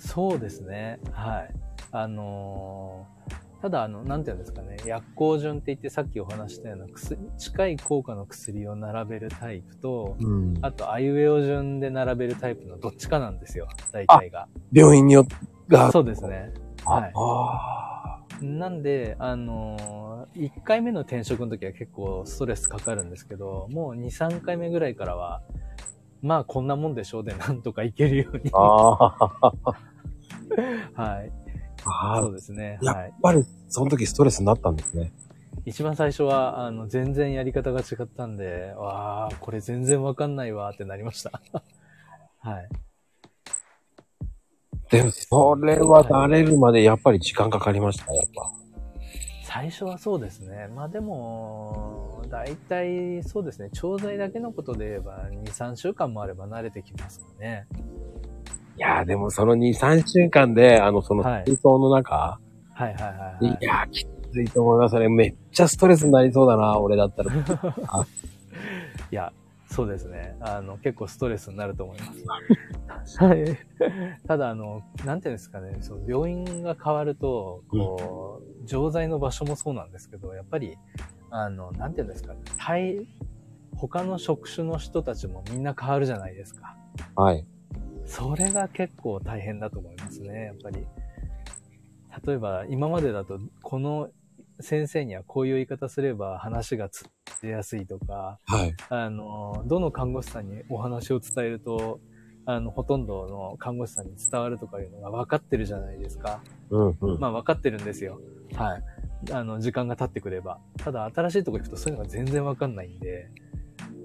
[0.01, 0.99] そうですね。
[1.13, 1.55] はい。
[1.93, 3.12] あのー
[3.63, 10.55] ただ、あの、なんていうんですかね、薬効順って言ってさっきお話したような薬、近い効果の薬を並べるタイプと、うん。
[10.63, 14.49] あと、あいうえお順で並べるタイプのどっちかなんですよ、大体が。
[14.73, 15.37] 病院によって
[15.69, 16.53] が、そうですね。
[16.85, 17.07] は
[18.41, 18.45] い。
[18.45, 25.41] なんで、あのー、1回目の転職の時は結構ストレスかかるんですけど、もう2、3回目ぐらいからは、
[26.21, 28.51] まあこんなもんでしょうでなんとかいけるように。
[30.95, 31.42] はい。
[31.85, 32.33] ああそう。
[32.33, 32.79] ですね。
[32.83, 33.15] やっはい。
[33.23, 35.13] ぱり、その時ストレスになったんですね。
[35.65, 41.41] 一番最初は、あの、全然やり方が違ったんで、わあ、これ全然わかんないわーってなりました。
[42.41, 42.69] はい。
[44.91, 48.51] でも、それは慣れるまでやっぱり時間かかりました、やっぱ。
[49.45, 50.69] 最初はそうですね。
[50.75, 53.69] まあでも、大体そうですね。
[53.71, 57.67] 調剤だけのことで言えば、2、3週間もあれば慣れてきますかね。
[58.83, 62.41] いやーでもその2、3週間で、あの、そのはい水槽の中、
[62.75, 63.47] はいはいはい、はい。
[63.47, 65.09] い、やーきついと思いますね。
[65.09, 67.33] めっちゃストレスになりそうだな、俺だったら。
[69.13, 69.33] いや、
[69.67, 70.37] そうですね。
[70.41, 73.23] あの、結構ストレスになると思います。
[73.25, 73.45] はい。
[74.27, 80.77] ただ、あの、なんていうんですかね、その病院が変わると、こう、錠剤の場所もそうなんですけど、やっぱり、
[81.31, 83.07] あの、なんていうんですかね、対、
[83.77, 86.77] 他の職種の人たちもみんな変わるじゃないですか。
[87.15, 87.47] はい。
[88.07, 90.87] それが結構大変だと思いますね、やっぱり。
[92.27, 94.11] 例えば、今までだと、この
[94.61, 97.07] 先生にはこういう言い方すれば話がつ
[97.43, 98.75] りやすいとか、はい。
[98.89, 102.01] あの、どの看護師さんにお話を伝えると、
[102.45, 106.43] あの、ほとんどの看護師さんに伝わるとかいうのが分かってるじゃないですか。
[106.71, 107.21] うんうん。
[107.21, 108.21] まあ分かってるんですよ。
[108.55, 108.83] はい。
[109.33, 110.59] あの、時間が経ってくれば。
[110.77, 113.31] ただ、新しいとこ行くとそういうのが全然分かんないんで、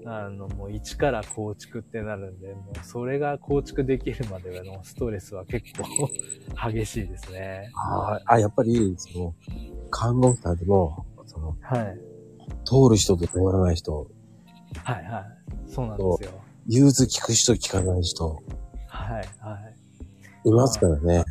[0.04, 5.84] あの、もう一から構築ってなるんで、もうそれが構築できるまでのストレスは結構
[6.72, 7.70] 激しいですね。
[7.74, 8.22] はい。
[8.26, 9.34] あ、やっぱり、その、
[9.90, 11.98] 看護師さんでも、その、はい。
[12.64, 14.10] 通る人と通らない人、
[14.82, 15.70] はいはい。
[15.70, 16.30] そうなんですよ。
[16.66, 18.42] 融通聞く人聞かない人、
[18.86, 20.48] はいはい。
[20.48, 21.24] いますからね。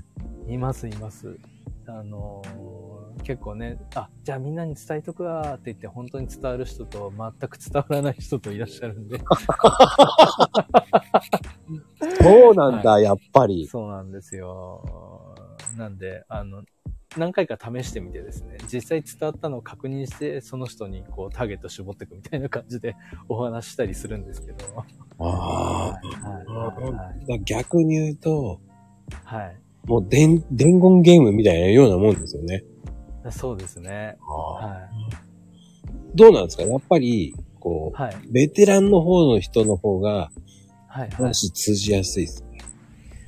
[0.47, 1.38] います、います。
[1.88, 2.87] あのー
[3.28, 9.20] 結構ね、あ、じゃあみんなに伝えとくわーって言って本当に伝わる人と全く伝わらない人といらっしゃるんで。
[12.22, 13.68] そうなんだ、やっぱり。
[13.68, 15.36] そうなんですよ。
[15.76, 16.63] なんで、あの、
[17.18, 22.96] 何回か試してみてですね、実際伝わったのを確認して、その人にこうターゲット絞っていくみたいな感じで
[23.28, 24.58] お話ししたりするんですけど。
[25.20, 26.00] あは
[27.28, 27.38] いあ。
[27.40, 28.62] 逆に言うと、
[29.26, 29.60] はい。
[29.86, 32.63] もう伝、伝言ゲームみたいなようなもんですよね。
[33.28, 33.34] はい。
[33.34, 34.18] そうですね。
[34.22, 34.90] は
[36.16, 36.63] どうなんですか？
[36.63, 38.02] やっぱり、こい。
[38.02, 38.16] はい。
[38.16, 40.32] う、ベテランの方の人の方が
[40.88, 41.00] はい。
[41.00, 41.10] はい。
[41.12, 42.48] 話通じやすいですね。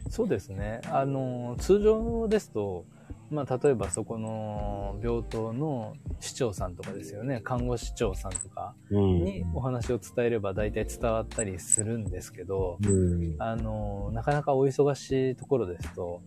[0.10, 0.82] そうですね。
[0.86, 2.86] あの、通常ですと、
[3.30, 7.42] まあ、例えばそこの病棟の市長さんとかですよね。
[7.44, 9.24] 看護師長さんとかうん。
[9.24, 13.36] にお話を伝えれば大体伝わったりするんですけど、うん。
[13.38, 16.22] あの、なかなかお忙しいところですと、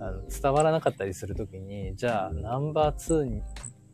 [0.00, 3.42] あの伝わらなかったりするときに、じゃあナンバー2に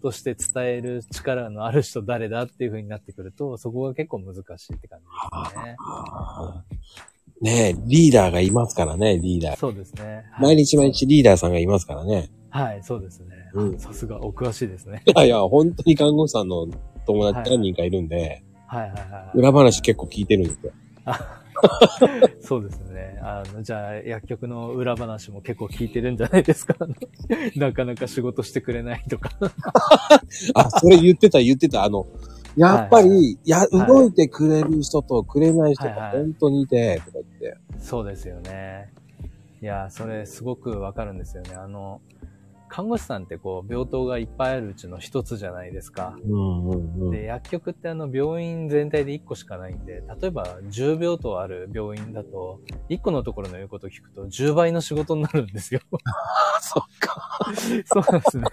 [0.01, 5.77] として伝える力のある人誰だっていう風になってくると、そこが結構難しいって感じですね。
[7.41, 9.57] ねえ、リーダーがいますからね、リーダー。
[9.57, 10.25] そうですね。
[10.33, 12.31] はい毎日毎日リーダーさんがいますからね。
[12.51, 13.51] はい、そうですね。
[13.55, 15.03] うんさすがお詳しいですね。
[15.07, 16.67] いやいや、本当に看護師さんの
[17.07, 19.39] 友達何人かいるんで、はいはいはい。
[19.39, 20.73] 裏話結構聞いてるんですよ。
[22.41, 23.19] そうですね。
[23.23, 26.75] あの、じゃあ、薬局の裏話も結構聞いてるんじゃないですか。
[27.57, 29.31] なかなか仕事してくれないとか。
[30.55, 31.85] あ、それ言ってた言ってた。
[31.85, 32.07] あの、
[32.57, 37.57] やっぱり、はいや、はい動いてくれる人とくれない人がはいはい本当にいて、とか言って。
[37.79, 38.93] そうですよね。
[39.63, 41.55] いや、それすごくわかるんですよね。
[41.55, 42.01] あの、
[42.71, 46.17] 看護師さんってこう、病棟がいっぱいあるうちの一つじゃないですか。
[46.25, 47.11] うんうんうん。
[47.11, 55.81] で、薬局ってあの、病院全体で1個しかないんで、例えば10病棟ある病院だと、1個のところの言うことを聞くと10倍の仕事になるんですよ。
[56.63, 57.41] そっか。
[57.87, 58.45] そうなんですね。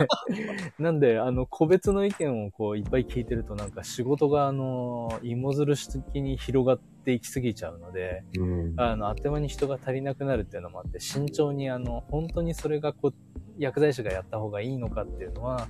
[0.79, 8.73] なんで、あの、個別の意見をこう、いっぱい聞いてると、なんか仕事が、あの、芋づるし的に広がっていきすぎちゃうので、うん。
[8.77, 13.13] あの、あっという間に人が足りなくなるっていうのもあって、慎重に、あの、本当にそれがこう、
[13.57, 15.67] 薬剤師がやった方がいいのかっていうのは、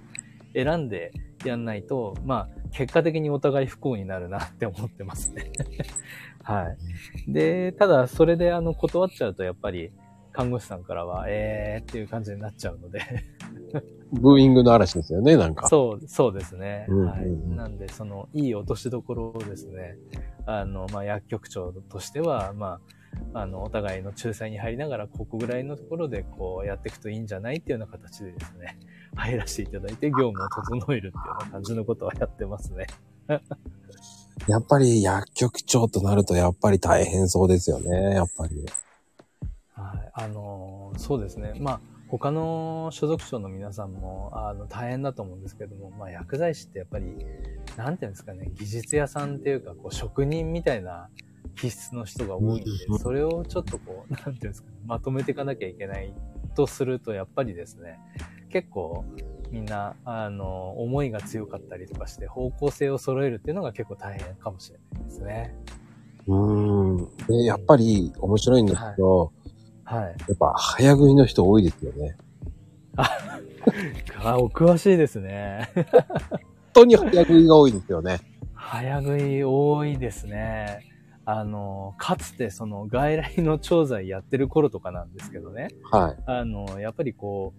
[0.53, 1.11] 選んで
[1.45, 5.51] やんないと、まあ、結果的にお互い不幸になるなって思ってますね。
[6.43, 6.75] は
[7.27, 7.31] い。
[7.31, 9.91] で、ただ、それで、あの、断っちゃうと、やっぱり、
[10.37, 13.01] 看護師さんからは、えーっていう感じになっちゃうので、
[14.13, 15.67] ブーイングの嵐ですよね、なんか。
[15.67, 16.85] そう、そうですね。
[16.89, 17.55] うんうんうんはい。
[17.55, 19.97] なんで、その、いい落としどころをですね、
[20.45, 22.79] あの、まあ、薬局長としては、ま
[23.33, 28.77] あ、あの、お互いの仲裁に入りながら、ここぐらいのところで、こう、やっていくといいんじゃないっていうような形でですね、
[29.17, 32.85] 入らせていただいて、業務を整えるっていうような感じのことはやってますね。
[34.47, 38.63] やっぱり薬局長となるとやっぱり大変そうですよね、やっぱり。
[40.17, 40.25] はい。
[40.25, 41.53] あの、そうですね。
[41.59, 47.17] まあ、他の所属長の皆さんも、あの、大変だと思うんですけども、まあ、薬剤師ってやっぱり、
[47.75, 51.09] なんていうんですかね、技術屋さんっていうか、こう、職人みたいな
[51.55, 52.63] 気質の人が多いんで
[52.99, 56.13] それをちょっとこう、なんていうんですかね、まとめていかなきゃいけない
[56.55, 57.99] とすると、やっぱりですね、
[58.49, 59.05] 結構、
[59.51, 65.55] みんな、あの、思いが強かったりとかして、方向性を揃えるっていうのが結構大変かもしれないですね。
[66.27, 67.17] うーん。
[67.27, 69.36] で、やっぱり面白いんですけど、はい。
[69.95, 72.17] やっぱ早食いの人多いですよね。
[74.23, 75.69] あ、お詳しいですね。
[75.73, 75.85] 本
[76.73, 78.19] 当に早食いが多いですよね。
[78.53, 80.81] 早食い多いですね。
[81.25, 85.69] あの、かつてその外来の調剤やってる頃とかなんですけどね。
[85.91, 86.23] はい。
[86.25, 87.53] あの、やっぱりこ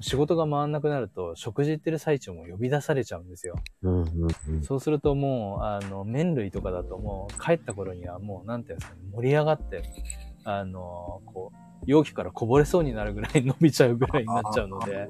[0.00, 3.56] う、仕事が回んなくなると食事行ってる最中も呼び出されちゃうんですよ。
[3.82, 4.62] うんうんうん。
[4.62, 9.82] そうするともう、あの、麺類とかだともう帰った頃にはもう、なんていうんですかね、盛り上がって、
[10.44, 15.06] あの、こう、容器からこぼれそうになるぐらい伸びちゃうぐらいになっちゃうので、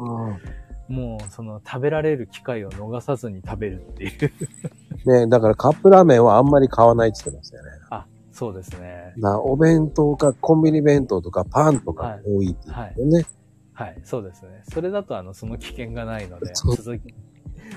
[0.89, 4.33] もうその食べられる機会を逃さずに食べるっていう。
[5.07, 7.71] ねだからカップラーメンはあんまり買わないって言ってましたよね。
[7.91, 9.13] あ、そうですね。
[9.17, 13.27] な、お弁当かコンビニ弁当とかパンとか多いって言ってね。
[13.73, 14.65] はい、そうですね。
[14.73, 17.15] それだと、あの、その危険がないので、続き、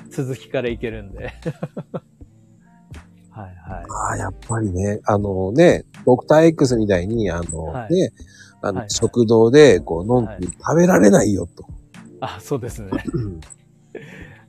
[0.09, 1.31] 続きからいけるんで。
[3.29, 3.85] はい、はい。
[3.87, 8.11] ああ、やっぱりね、あのね、ドクター X みたいに、あの、はいね、
[8.61, 11.65] あの、はいはい食堂で、こう、のんきに食べられないよと。
[12.19, 12.91] あ、そうですね。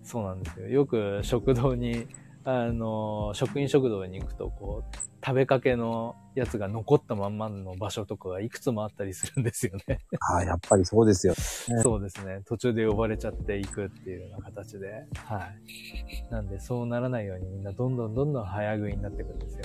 [0.02, 0.68] そうなんですよ。
[0.68, 2.06] よく食堂に、
[2.44, 10.00] あの、職員食堂に行くと、こう、食べかけのやつが残ったまんまの場所とかがいくつもあったりするんですよね。
[10.20, 11.34] ああ、やっぱりそうですよ。
[11.34, 12.40] ねそうですね。
[12.44, 15.04] 途中で呼ばれちゃっていくっていうような形で。
[15.14, 16.32] はい。
[16.32, 19.64] なんで、そうならないようにみんなどんどんどんどん早食いになっていくんですよ。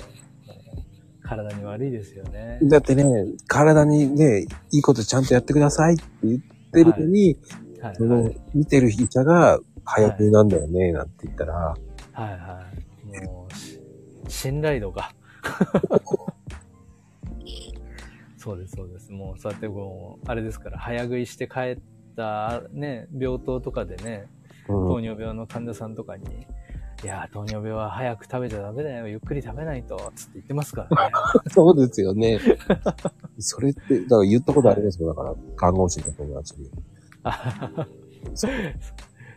[1.27, 2.59] 体に悪いですよね。
[2.63, 3.03] だってね、
[3.47, 6.39] 体にね、いいことちゃんとやってくださいって言っ
[6.71, 7.37] てるのに、
[7.81, 7.95] はい。
[7.95, 11.77] その、見てる医者が、早食いなんだよね、なんて言ったら、は
[12.17, 12.65] いは
[13.05, 13.25] い。
[13.25, 13.79] もう、し
[14.27, 15.11] 信頼度が。
[18.37, 19.11] そうです、そうです。
[19.11, 21.79] もう、そうやってこう、あれですから、早食いして帰っ
[22.15, 24.37] た、ね、病棟とかでね、うん
[24.69, 26.25] 糖尿病の患者さんとかに、
[27.03, 31.11] いやー、糖尿病は早く食べちゃダメだよ、ゆっくり食べないと、つって言ってますからね。
[31.53, 32.39] そうですよね。
[33.37, 35.09] それって、だから言ったことありますよ。
[35.09, 36.71] だから、看護師の友達に。
[38.33, 38.51] そ う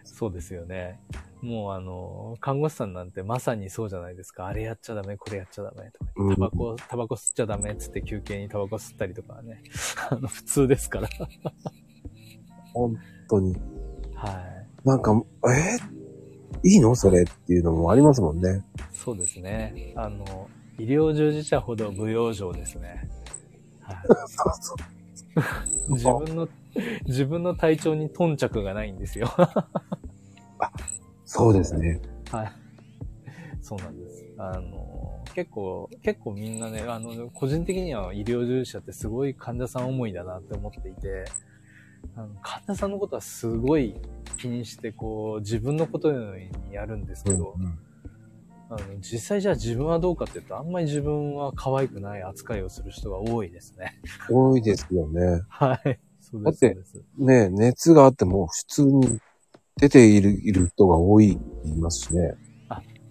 [0.05, 1.01] そうですよね。
[1.43, 4.47] もうあの、看護師さんなんてまさにそうじゃないですか。
[4.47, 6.11] あれやっちゃダメ、これやっちゃダメとか。
[6.17, 9.63] うんタバコ、タバコ吸っちゃダメっつって休憩にタバコ吸ったりとかはね。
[10.11, 11.09] あの、普通ですから。
[12.73, 12.97] 本
[13.29, 13.55] 当に。
[14.15, 14.31] は
[14.85, 14.89] い。
[14.89, 16.00] なんか、え
[16.63, 16.95] いいの？
[16.95, 18.65] それっていうのもありますもんね。
[18.93, 19.93] そうですね。
[19.97, 23.09] あの、医療従事者ほど不養生ですね。
[23.81, 23.97] はい。
[24.07, 24.75] そうそ
[25.89, 25.93] う。
[25.95, 26.49] 自分の、
[27.07, 29.29] 自分の体調に頓着がないんですよ。
[31.25, 32.01] そうですね。
[32.31, 32.53] はい。
[33.63, 34.25] そうなんです。
[34.37, 41.25] あの、結構、結構みんなね、あの、個人的には医療従事者ってすごい患者さん思いだなって思っていて、
[42.17, 43.95] あの患者さんのことはすごい
[44.39, 47.79] 気にして、こう、自分のことのようにやるんですけど、うん
[48.73, 53.99] あの実際じゃあ自分はどうかっていうと、あんまり自分は可愛くない扱いをする人が多いですね。
[54.31, 55.43] 多いですよね。
[55.49, 55.99] はい。
[56.21, 56.79] そうです、だって。
[57.19, 59.19] ね熱があっても普通に
[59.77, 62.35] 出ているいる人が多いって言いますしね。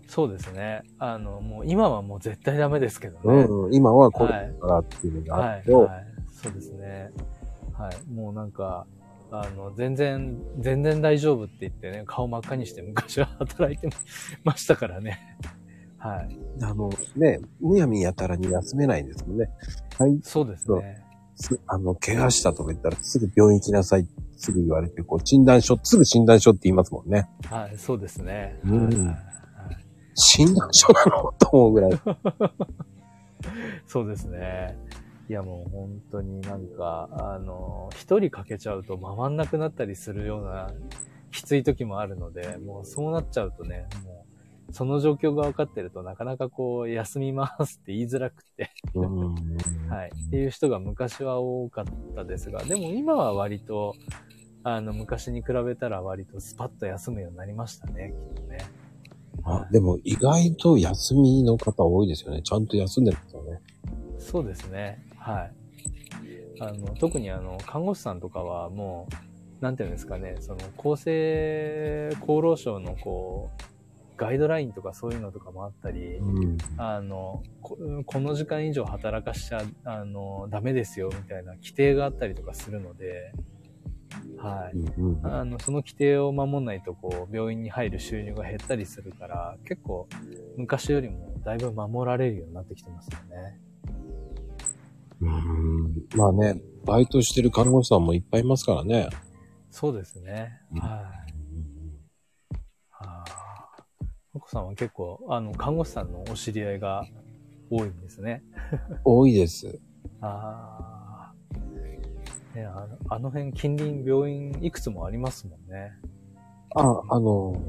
[0.09, 0.81] そうですね。
[0.97, 3.43] あの、もう今はもう絶対ダメですけどうね。
[3.43, 6.05] んうん、今はコロナだからっていうのがあはい、るけど、はい。
[6.31, 7.11] そうですね。
[7.79, 8.11] はい。
[8.11, 8.85] もうなんか、
[9.31, 13.89] あの、全然、全然大丈夫って言ってね、顔真っ赤にして昔は働いて
[14.43, 15.37] ましたからね。
[15.97, 16.39] はい。
[16.61, 19.49] あのね、むやみやたらに休めないんですもんね。
[19.97, 21.03] はい、そうですね。
[21.35, 27.29] すあの、怪我したとか言ったらすぐ病院行きなさいすぐ言われて、こう、診断書、すぐ診断書って言いますもんね。
[27.49, 28.59] はい、そうですね。
[28.65, 29.19] うんはいはいはい
[30.21, 31.33] 診断書なの？
[31.39, 31.91] と思うぐらい。
[33.87, 34.77] そうですね。
[35.29, 40.71] いやもう本当になんか、あの、一人かけちゃうと回んなくなったりするような
[41.31, 44.25] きつい時もあるので、もうそうなっちゃうとね、も
[44.69, 49.35] うその状況が分かってるとなかなかこう、休みますって言いづらくて、うん
[49.87, 50.11] はい。
[50.27, 53.93] っていう人が昔は多かったですが、でも今は割と、
[54.63, 58.57] あの、昔に比べたら割とスパッと休むようになりましたね、きっとね。
[59.43, 62.41] あでも意外と休みの方多いですよね。
[62.41, 63.61] ちゃんと休んでるんですよね。
[64.17, 65.08] そうですね。
[65.33, 65.51] はい。
[66.59, 69.07] あの、特にあの、看護師さんとかはも
[69.61, 73.63] う、なんていうんですかね、その、厚生、厚労省のこう、
[74.17, 76.57] ガイドラインとかそういうのとかもあったり、うん。
[76.77, 83.31] あの、ここの時間以上働かしちゃ、あの、ダメですよ、みたいな規定があったりとかするので、
[84.37, 84.77] はい。
[85.23, 90.07] あの、その規定を守んないと、こう、病院に入る収入が減ったりするから、結構、
[90.57, 93.59] 昔よりもだいぶ守られるようになってきてますよね。
[95.21, 99.09] うんまあね、バイトしてる看護師さんもいっぱいいますからね。
[99.69, 100.51] そうですね。
[100.73, 100.89] うんはい。
[102.89, 103.85] はあ。
[104.33, 107.05] まこさんは結構、あの、看護師さんのお知り合いが
[107.69, 108.43] 多いんですね。
[109.03, 109.79] 多いです。
[110.21, 111.33] ああ。
[112.55, 115.91] ね、あのあの辺、近隣病院いくつもありますもんね。
[116.75, 117.61] あ、あの、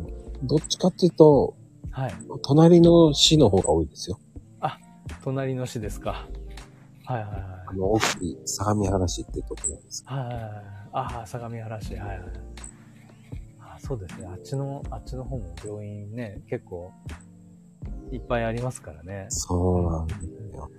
[0.44, 1.56] どっちかっていうと、
[1.90, 2.14] はい。
[2.42, 4.20] 隣の市の方が多いですよ。
[5.22, 6.28] 隣の市ですか。
[7.11, 7.42] はいはいはい。
[7.66, 10.05] あの、大きい相模原市ってとこなんです。
[10.07, 10.42] はいはいはい。
[10.92, 11.94] ああ、相模原市。
[11.96, 12.18] はいはい。
[13.59, 14.29] あそうですね。
[14.31, 16.92] あっちの、あっちの方も病院ね、結構、
[18.12, 19.27] いっぱいありますからね。
[19.31, 20.70] そうなんですよ。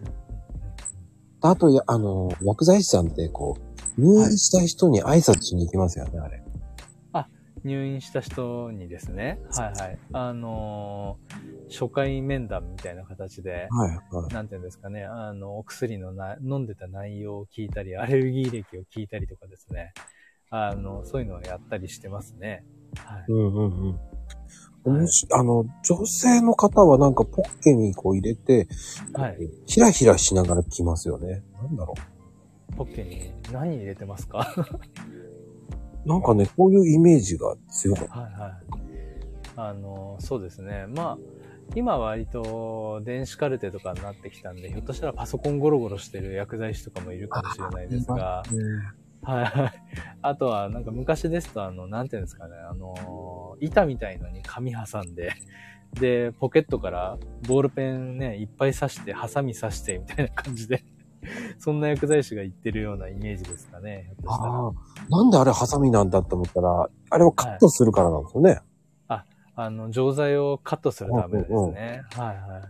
[1.41, 3.57] あと、やあの、薬剤師さんって、こ
[3.97, 6.40] う、入院した人に挨拶しに行きますよね、あれ。
[7.63, 9.99] 入院した人にですね、はいはい。
[10.13, 14.33] あのー初回面談みたいな形で、はい、はい。
[14.33, 19.93] なんていうんですかね、あの、お薬のな、飲んでた内容を聞いたり、アレルギー歴を聞いたりとかですね、
[20.49, 22.65] あの、そういうのをやったりしてますね。
[22.97, 23.25] はい。
[23.29, 23.99] うんうん
[24.85, 24.99] うん。
[25.01, 28.67] もしあの、女性の方はなんかポッケにこう入れて、
[29.13, 29.37] はい。
[29.65, 31.41] ひらひらしながら来ますよね。
[31.53, 31.93] なんだろ
[32.75, 34.53] ポッケに何入れてますか？
[34.57, 35.30] う。
[36.05, 38.19] なんかね、こういうイメージが強かった。
[38.19, 38.51] はいはい。
[39.55, 40.87] あの、そうですね。
[40.87, 41.17] まあ、
[41.75, 48.43] 今は割と電子カルテとかになってきたんで、ひょっとしたらパソコンゴロゴロしてる薬剤師とかもいるかもしれないですが、
[49.23, 49.71] はいはい。
[50.21, 55.31] あとは、なんか昔ですと、あの、なんていうんですかね、あの、板みたいのに紙挟んで、
[55.93, 60.83] で、ポケットからボールペンね、いっぱい刺して、ハサミ刺して、みたいな感じで、
[61.61, 64.13] そんな薬剤師が言ってるようなイメージですかね。
[64.27, 64.71] ああ、
[65.09, 68.61] なんであれハサミなんだって思ったら、あれをカットするからなんですよね。
[69.55, 72.03] あの、錠剤をカットするためですね。
[72.15, 72.61] はいはい。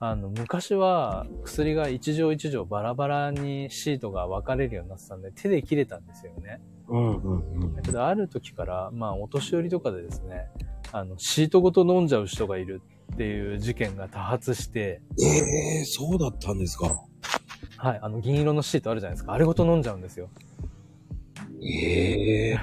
[0.00, 6.60] あの、昔は薬が一錠一錠バラバラにシートが分かれるようになってたんで、手で切れたんですよね。
[6.88, 10.48] うんうんうんだけど、ある時から、まあ、お年寄りとかでですね、
[10.92, 12.82] あの、シートごと飲んじゃう人がいる
[13.14, 16.88] っていう事件が多発して、ええそうだったんですか。
[17.84, 19.34] はい、あの、銀色のシートあるじゃないですか。
[19.34, 20.30] あれごと飲んじゃうんですよ。
[21.62, 22.58] ええ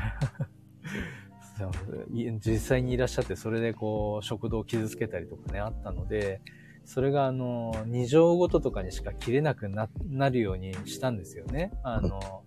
[1.60, 6.42] そうい実際にいらっしゃって、それでこう、食道を傷つけたりとかね、あったので、
[6.86, 11.72] それがあの、2錠ごととかにしか切れなくななるようにしたんですよね。
[11.84, 12.42] あの、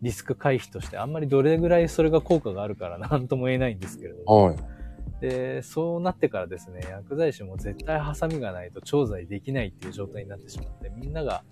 [0.00, 4.44] リスク回避として、あんまりどれぐらいそれが効果があるからなんとも言えないんですけれども。
[4.44, 4.56] はい。
[5.20, 11.42] で、そうなってからですね、薬剤師も絶対ハサミがないと調剤できないっていう状態になってしまって、みんなが、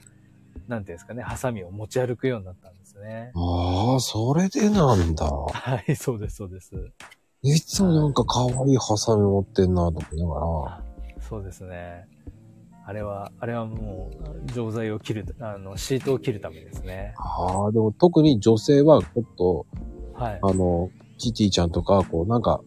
[0.69, 3.33] なんていうんですかね、ハサミを持ち歩くようになったんですね。
[3.35, 5.27] ああ、それでなんだ。
[5.27, 6.93] はい、そうです、そうです。
[7.43, 10.41] いつもなんか可愛いハサミ持ってんなと思いなが
[10.71, 10.85] ら。
[11.21, 12.07] そうですね。
[12.85, 14.11] あれは、あれはも
[14.47, 17.15] う、錠剤を切る、あの、シートを切るためですね。
[17.17, 19.67] ああ、でも特に女性はちょっと、
[20.15, 20.39] はい。
[20.43, 22.61] あの、キティちゃんとか、こうなんか、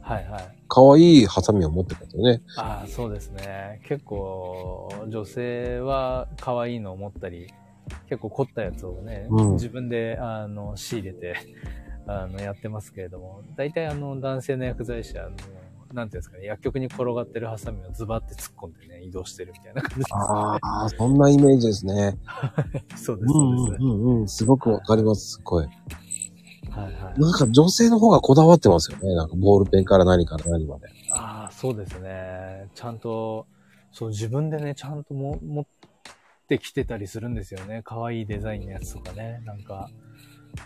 [0.00, 0.57] はいはい。
[0.68, 2.42] 可愛いハサミを持ってたんですよね。
[2.56, 3.80] ああ、そうですね。
[3.86, 7.48] 結構、女性は可愛いのを持ったり、
[8.08, 11.36] 結構凝ったやつをね、うん自分で、あの、仕入れて、
[12.06, 15.36] あの、やってますけれども、大体あの、男性の薬剤師は、あの、
[15.94, 21.94] なんていうんですかね、薬局に転がってるハサミをズバって突っ込んでね、移動してるみたいな感じですああ、そんなイメージですね。
[22.72, 22.84] ね。
[22.94, 23.82] そうです、うんそうです。
[23.82, 24.28] うんうんうん。
[24.28, 25.68] すごくわかります、すごい。
[26.70, 27.20] はいはい。
[27.20, 29.14] なんか女性の方がこだわってますよね。
[29.14, 30.86] なんかボールペンから何から何まで。
[31.10, 32.68] ああ、そうですね。
[32.74, 33.46] ちゃんと、
[33.92, 35.66] そう、自分でね、ちゃんとも持っ
[36.48, 37.82] てきてたりするんですよね。
[37.84, 39.40] 可愛いデザインのやつとかね。
[39.44, 39.90] なんか、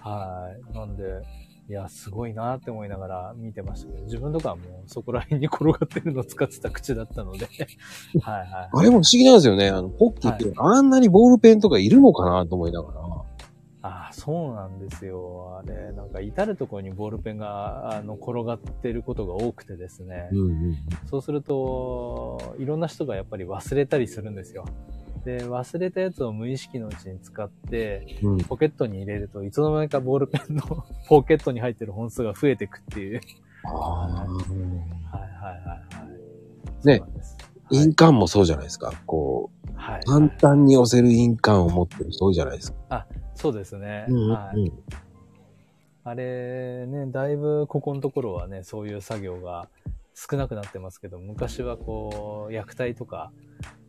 [0.00, 0.74] はい。
[0.74, 1.22] なんで、
[1.68, 7.48] いや、すごいなって思いながら見てましたけど、自分とかはもうそこら辺に転がってるのを使ってた口だったので、
[8.20, 8.70] はいはい。
[8.72, 9.68] あれも不思議なんですよね。
[9.68, 13.00] あの、ポッキーって、あんなにボールペンとかいるのかなと思いながら。
[13.82, 15.60] ああ、そうなんですよ。
[15.64, 20.28] あれ、なんか至るところにボールペンが、あの、転がってることが多くてですね。
[20.30, 20.76] うんうん。
[21.10, 24.64] そうすると、いろんな人がやっぱり忘れたりするんですよ。
[25.24, 28.38] で、忘れたやつを無意識のうちに使って、うん。
[28.38, 30.62] ポケットに入れるといつの間にかボールペンの
[31.08, 33.20] ポケットに入ってる本数が増えていくっていう。
[33.64, 33.74] ああ。
[33.74, 35.80] はいはいはいは
[36.84, 36.86] い。
[36.86, 37.02] ね。
[37.70, 38.92] 印鑑もそうじゃないですか。
[39.06, 39.92] こう、はい。
[39.94, 43.06] はい簡単に押せる印鑑を持ってる人多いじゃないですか。
[43.42, 44.06] そうですね。
[44.08, 44.72] うんうんうんはい。
[46.04, 49.68] あれね、だいぶここのところはね、そういう作業が
[50.14, 53.32] 少なくなってますけど、昔はこう、薬体とか、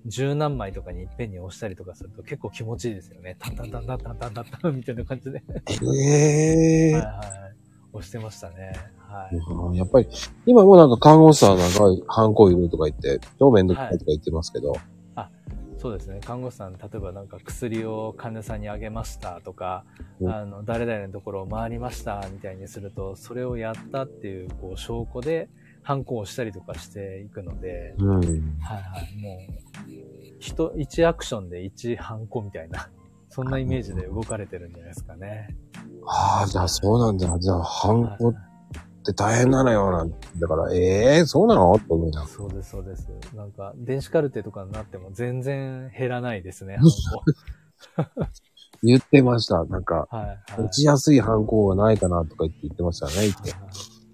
[0.08, 3.36] 十何枚とかにいっぺんに押したりとかすると結構気持ちいいですよね。
[3.40, 5.44] タンタンタンタンタンタンタンタンみたいな感じで。
[5.96, 7.56] ええはいはい。
[7.94, 8.74] 押してましたね。
[8.98, 9.36] はい。
[9.36, 10.08] うんやっぱり、
[10.48, 14.74] 今もなんか看護師さんなんか、ハンコいるとか言って、超めんどくさいとか言ってますけど、
[15.84, 16.22] そうですね。
[16.26, 19.84] 看護師さん、例えばなんか薬を患者さんにあげましたとか、
[20.22, 25.50] うんあの、誰々のところを回りましたみたいにすると、それをやったっていう、こう、証拠で、
[25.82, 28.16] ハンコをしたりとかしていくので、うん。
[28.16, 29.22] はいはい。
[29.22, 32.88] もう、人、一アクションで一ハンコみたいな、
[33.28, 35.50] そんなイメージで動かれてるんじゃないですかね。
[36.08, 37.38] ああ、じゃあそうなんだ。
[37.40, 38.53] じゃあ、ハンコはい
[39.04, 40.28] って大変なのよ、なんて。
[40.38, 41.78] だから、ええそうなの？
[41.78, 42.32] と思いながら。
[42.32, 43.10] そうです、そうです。
[43.36, 46.78] なんか、電子カルテとかになっても全然減らないですね、
[48.82, 49.66] 言ってました。
[49.66, 50.18] なんか、コ。
[50.18, 50.40] はい、はい。
[50.62, 53.14] 落ちやすいハンコがないかなとか言って言ってましたね。
[53.22, 53.54] 言って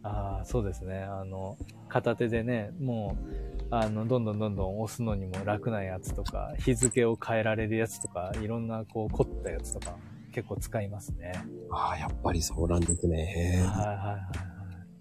[0.01, 1.03] ああ、そうですね。
[1.03, 9.95] あの、片手でね、もう、あの、どんどんどんどん押すのにも楽なやつとか、日付を変えられるやつとか、いろんな、こう、凝ったやつとか、
[10.31, 11.33] 結構使いますね。
[11.71, 13.61] ああ、やっぱりそうなんですね。
[13.67, 14.58] はいはいはいは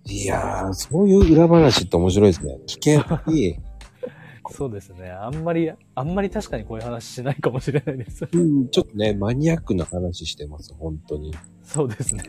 [0.09, 0.23] い。
[0.23, 2.59] いやー、そういう裏話って面白いですね。
[2.67, 3.59] 危険に、
[4.51, 5.11] そうですね。
[5.11, 8.27] あんまり、あんまり確かにこういう話しないかもしれないです。
[8.33, 11.35] うん、ちょっとね、マニアックな話してます、本当に。
[11.63, 12.23] そうですね。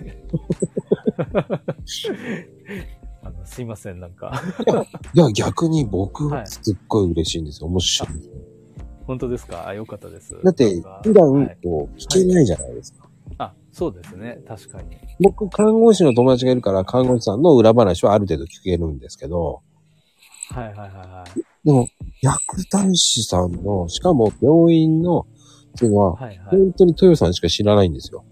[3.22, 4.34] あの、すいません、なんか。
[5.14, 7.68] いや、逆に僕ははいすっごい嬉しいんですよ。
[7.68, 8.10] 面白い。
[9.06, 9.68] 本当ですか？
[9.68, 10.36] あ、よかったです。
[10.44, 10.70] だって
[11.04, 13.09] 普段はい、こう、聞けないじゃないですか。
[13.40, 14.38] あ、そうですね。
[14.48, 14.98] 確かに。
[15.20, 19.62] 僕、看護師の友達がいるから、看護師さんの裏話はある程度聞けるんですけど、
[20.50, 21.66] はいはいはいはい。
[21.66, 21.88] でも、
[22.22, 26.58] 薬剤師さんの、しかも病院の、っていうのは、はいはい。
[26.58, 28.26] 本当に豊さんしか知らないんですよ。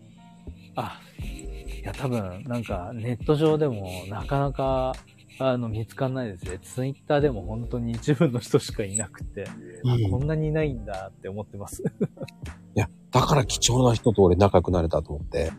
[0.76, 4.94] あ、いや、多分、なんか、ネット上でも、なかなか、
[5.40, 6.60] あの、見つかんないですね。
[6.62, 9.46] ツイッターでも本当に一部の人しかいなくて、
[9.86, 11.84] あこんなにいないんだって思ってます。
[12.76, 15.52] いや、だから貴重な人と俺仲良くなれたと思って。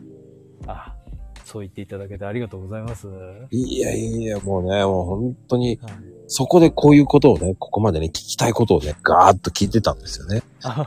[0.67, 0.95] あ、
[1.45, 3.07] そう言っていただけてありがとうございます。
[3.51, 5.79] いやいや、もうね、もう本当に、
[6.27, 10.43] そこでこういうことをね、ここまでね、聞きたいことをね、ガーッと聞いてたんですよね。
[10.63, 10.85] あ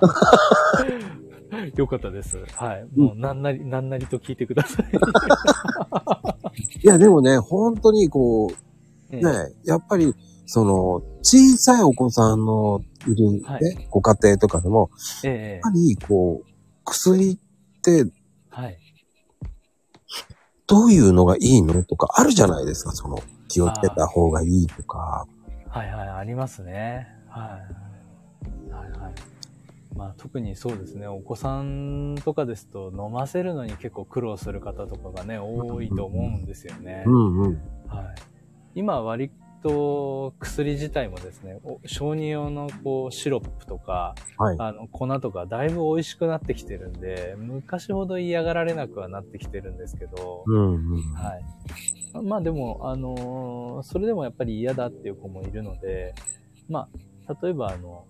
[1.76, 2.38] よかったです。
[2.55, 2.86] はい。
[2.95, 4.86] もう、なんなり、なんなりと聞いてください。
[6.82, 8.72] いや、でもね、本当にこう、
[9.12, 9.32] ええね、
[9.64, 10.14] やっぱり、
[10.46, 14.90] その、小さいお子さんのいる、ねはいご家庭とかでも、
[15.24, 16.50] ええやっぱり、こう、
[16.84, 17.38] 薬っ
[17.82, 18.10] て
[18.50, 18.78] はい。
[20.66, 25.26] どういうのがいいのとかあるじゃないですか、その、気をつけた方がいいとか。
[25.68, 27.08] はいはい、ありますね。
[27.28, 27.58] は
[28.70, 28.72] い。
[28.72, 29.14] はいはい。
[29.94, 37.04] まあ特にそうですね、お子さんとかですと飲ませるのに結構苦労する方とかがね、多いと思うんですよね。
[37.06, 37.60] うんうん。
[37.88, 38.32] はい。
[38.75, 39.31] 今割
[39.62, 44.57] と薬自体もですね、お小児用のこうシロップとか、はい。
[44.59, 51.12] あの粉とかだいぶ美味しくなってきてるんで、昔ほど嫌がられなくはなってきてるんですけど、うんうん。
[51.12, 52.23] はい。
[52.23, 56.14] まあでも、あのーそれでもやっぱり嫌だっていう子もいるので、
[56.68, 56.89] ま
[57.27, 58.07] あ、例えばあの、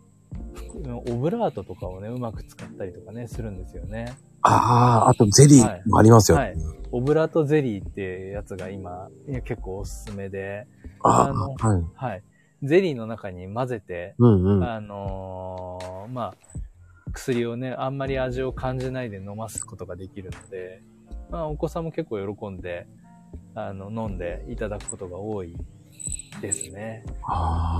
[1.09, 4.15] オブラートとかをね、うまく使ったりとかね、するんですよね。
[4.43, 6.45] ああ、あとゼリーもありますよね。
[6.45, 6.57] はい。
[6.93, 9.09] オブラートゼリーっていうやつが今、
[9.45, 10.66] 結構おすすめで、
[11.03, 11.82] ああのあ、はい。
[11.95, 12.22] はい。
[12.62, 14.64] ゼリーの中に混ぜて、うんうん。
[14.64, 16.34] あのーまあ、
[17.12, 20.82] 薬をね、あんまり味を感じないで飲ますことができるので、
[21.30, 22.86] まあ、お子さんも結構喜んで、
[23.55, 25.57] あの、飲んでいただくことが多い
[26.40, 27.05] ですね。
[27.28, 27.78] あ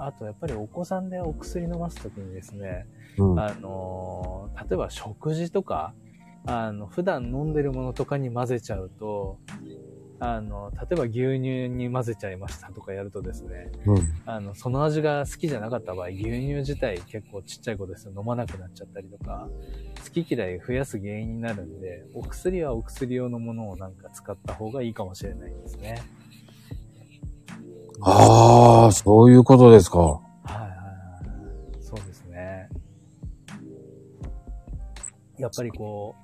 [0.00, 0.06] あ。
[0.06, 2.86] あと、やっぱりお子さんでお薬飲ますときにですね、
[3.18, 3.40] うん。
[3.40, 4.38] あのー
[4.68, 5.94] 例えば食事とか、
[6.44, 9.38] あの、普段飲んでるものとかに混ぜちゃうと、
[10.18, 13.98] あの、例えば牛乳に混ぜちゃいましたとかやるとですね、うん。
[14.26, 19.48] あの、その味が好きじゃなかった場合、牛乳自体結構ちっちゃい子ですと飲まなくなっちゃったりとか、
[20.04, 25.94] 好き嫌い増やす原因になるんで、お薬はお薬用のものをなんか使った方がいいかもしれないですね。
[28.00, 30.20] ああ、そういうことですか。
[35.38, 36.14] やっぱりこ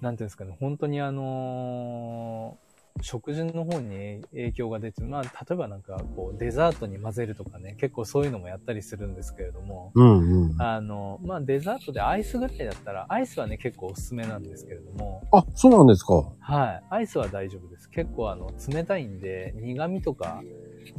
[0.00, 2.68] う、なんていうんですかね、本当にあのー
[3.02, 10.62] 食事の方に影響が出て、まあ、例えばなんかこう、デザートに混ぜるとかね、結構そういうのもやったりするんですけれども、うんうん。
[10.62, 16.14] あの、まあ、デザートでアイスぐらいだったら、アイスはね、結構おすすめなんですけれども、あ、そうなんですか。
[16.40, 16.82] はい。
[16.90, 17.88] アイスは大丈夫です。
[17.90, 20.42] 結構あの、冷たいんで、苦味とか、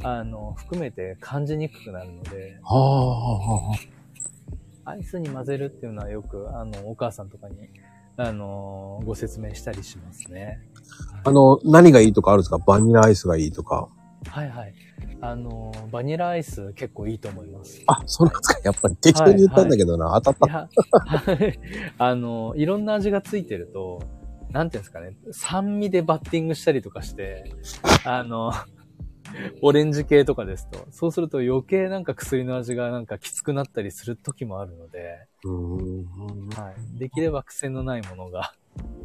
[0.02, 3.99] あの、含めて感じにくくなるので、はあ、はあ、
[4.84, 7.56] アイスに混ぜるっていうのはよく、あの、お母さんとかに、
[8.16, 10.60] あの、ご説明したりしますね。
[11.24, 12.58] あの、何がいいとかあるんですか？
[12.58, 13.88] バニラアイスがいいとか。
[14.28, 14.74] はいはい。
[15.22, 17.82] あの、バニラアイス結構いいと思います。
[17.86, 18.60] あ、そうなんですか。
[18.64, 20.50] やっぱり適当に言ったんだけどな、当たった。
[20.50, 20.68] いや、
[21.06, 21.58] はい。
[21.98, 24.02] あの、いろんな味がついてると、
[24.50, 27.54] なんていうんですかね、酸味でバッティングしたりとかして、
[28.04, 28.52] あの、
[29.62, 35.52] オレンジ系とかですと、そうすると余計なんか薬の味がなんかきつくなったりする時もあるので、うー
[36.02, 36.48] ん。
[36.50, 36.98] はい。
[36.98, 38.52] できれば癖のないものが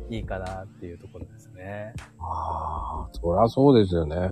[0.09, 1.93] いいかなっていうところですね。
[2.19, 4.15] ああ、そりゃそうですよね。
[4.17, 4.31] はいは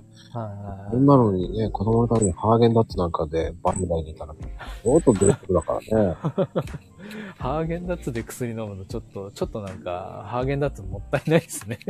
[0.90, 4.34] こはいんなのにね、子供のためにハーゲンダッツなんかでバニラ入れたら、
[4.82, 6.14] 相当デレックだからね。
[7.38, 11.78] ハーゲンダッツで薬飲むのちょっと、ちょっとなんか、ハーゲンダッツもったいないですね。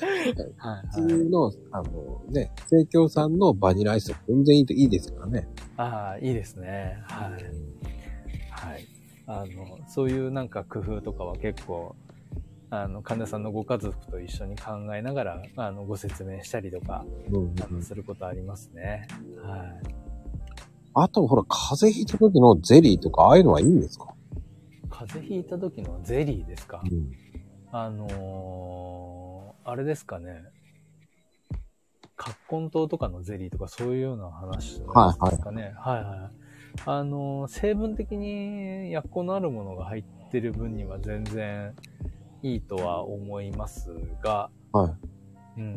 [0.00, 0.88] はい普はい。
[0.90, 5.48] 通の、あのね、生協さんのバニラアイスは全然いいといいですからね。
[5.76, 6.98] ああ、いいですね。
[7.04, 7.30] はい。
[8.50, 8.86] はい。
[9.26, 11.94] あの、そういうなんか工夫とかは結構、
[12.70, 19.06] あの、患者さんのご家族と一緒に考えながら、あの、ご説明したりとか、うんあの、することありますね。
[19.42, 19.82] はい。
[20.94, 24.06] あと、ほら、風邪ひいた時のゼリーとか、ああいうのはいいんですか？
[24.88, 26.82] 風邪ひいた時のゼリーですか？
[26.90, 27.12] うん。
[27.70, 29.15] あのー、
[29.68, 30.44] あれですかね。
[32.14, 35.74] 葛根糖とかのゼリーとかそういうような話ですかね。
[35.76, 36.80] はいはい。
[36.86, 41.74] あのー、成分的に薬効のあるものが入ってる分には全然
[42.42, 43.90] いいとは思います
[44.22, 44.88] が、は
[45.56, 45.60] い。
[45.60, 45.76] うん。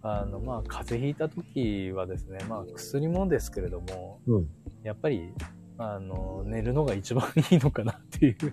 [0.00, 4.48] あの、まあ、風邪ひいた時はですね、まあ、薬もですけれども、うん。
[4.84, 5.34] やっぱり、
[5.76, 8.50] あの、寝るのが一番いいのかなっていうふう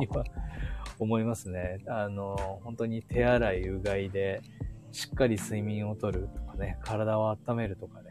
[0.00, 0.24] には
[0.98, 1.80] 思いますね。
[1.86, 4.42] あの、本当に手洗い、うがいで、
[4.92, 8.10] しっかり睡眠をとるとかね、体を温めるとかね、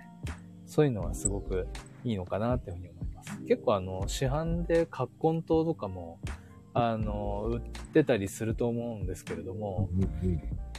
[0.66, 1.68] そういうのはすごく
[2.04, 3.42] いいのかなっていうふうに思います。
[3.48, 6.20] 結構あの、市販で葛根糖とかも、
[6.74, 7.62] あの、売っ
[7.94, 9.90] てたりすると思うんですけれども、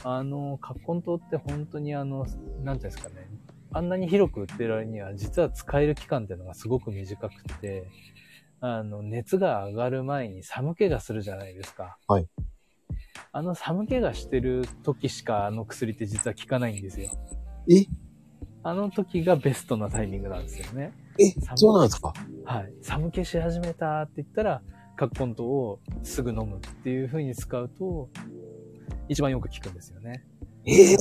[0.03, 2.25] あの、葛根糖って本当にあの、
[2.63, 3.27] なんていうんですかね、
[3.73, 7.87] あんなに広く売ってる割には、実は使える期間っていうのがすごく短くて、
[8.59, 11.97] あの、熱が上がる前に寒気がするじゃないですか。
[12.07, 12.27] はい。
[13.31, 17.11] あの寒気がしてる時しかあの薬って実は効かないんですよ。
[17.69, 17.85] え？
[18.63, 20.93] あの時がベストなタイミングなんですよね。
[21.19, 21.31] え？
[21.41, 22.13] 寒そうなんですか？
[22.45, 22.73] はい。
[22.81, 24.61] 寒気し始めたって言ったら、
[24.95, 28.09] 葛根湯をすぐ飲むっていう風に使うと、
[29.07, 30.25] 一番よく効くんですよね。
[30.65, 30.97] ええ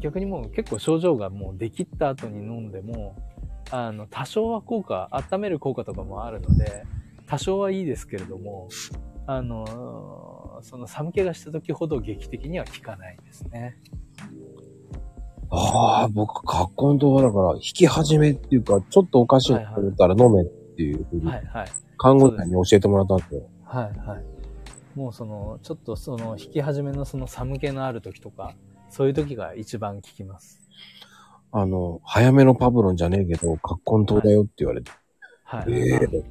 [0.00, 3.16] 逆にもう結構症状がもうできった後に飲んでも、
[3.70, 6.84] あの、多少は効果、温める効果とかもあるので、
[7.26, 8.68] 多少はいいですけれども、
[9.26, 13.76] あの、その寒気がした時ほど劇的には効かないですね。
[15.50, 20.46] ああ、僕、葛根湯はだから、引き始めっていうか、ちょっとおかしいなと思ったら飲めっ
[20.76, 21.32] ていうふうに。
[21.96, 23.42] 看護師さんに教えてもらったんですよ。
[23.64, 24.24] はいはい。
[24.98, 28.54] もうその、ちょっとその、引き始めのその寒気のある時とか、
[28.88, 30.60] そういう時が一番効きます。
[31.52, 34.90] あの、早めのパブロンじゃねえけど、葛根湯だよって言われて。
[35.44, 35.72] はい。
[35.72, 36.22] ええ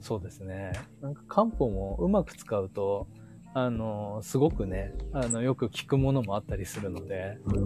[0.00, 0.72] そうですね。
[1.00, 3.08] なんか漢方もうまく使うと、
[3.52, 7.60] あの、すごくね、あの、よく効くものもあったりするので、うー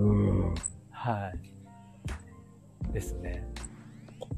[0.50, 0.54] ん。
[0.90, 1.30] は
[2.90, 2.92] い。
[2.92, 3.46] ですね。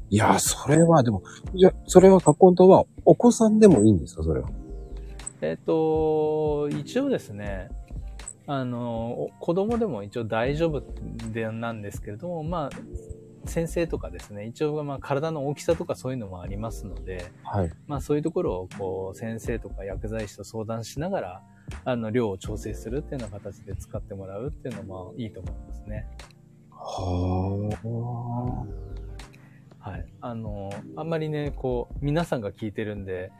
[0.09, 1.23] いや、それは、でも、
[1.53, 4.49] じゃ、それは葛根湯は、お子さんでもいいんですかそれは？
[5.41, 7.69] えっ、と、一応ですね、
[8.47, 10.83] あの、お子供でも一応大丈夫
[11.31, 17.71] でなんですけれども、まあ、先生とかですね、一応まあ体の大きさとかそういうのもありますので、はい。
[17.87, 21.41] まあそういうところをこう先生とか薬剤師と相談しながら、
[21.83, 26.07] あの量を調整するっていうような形で使ってもらうっていうのもいいと思いますね。
[26.69, 28.57] は
[29.79, 30.05] はい。
[30.21, 33.31] あの、あんまりね、こう、皆さんが聞いてるんで、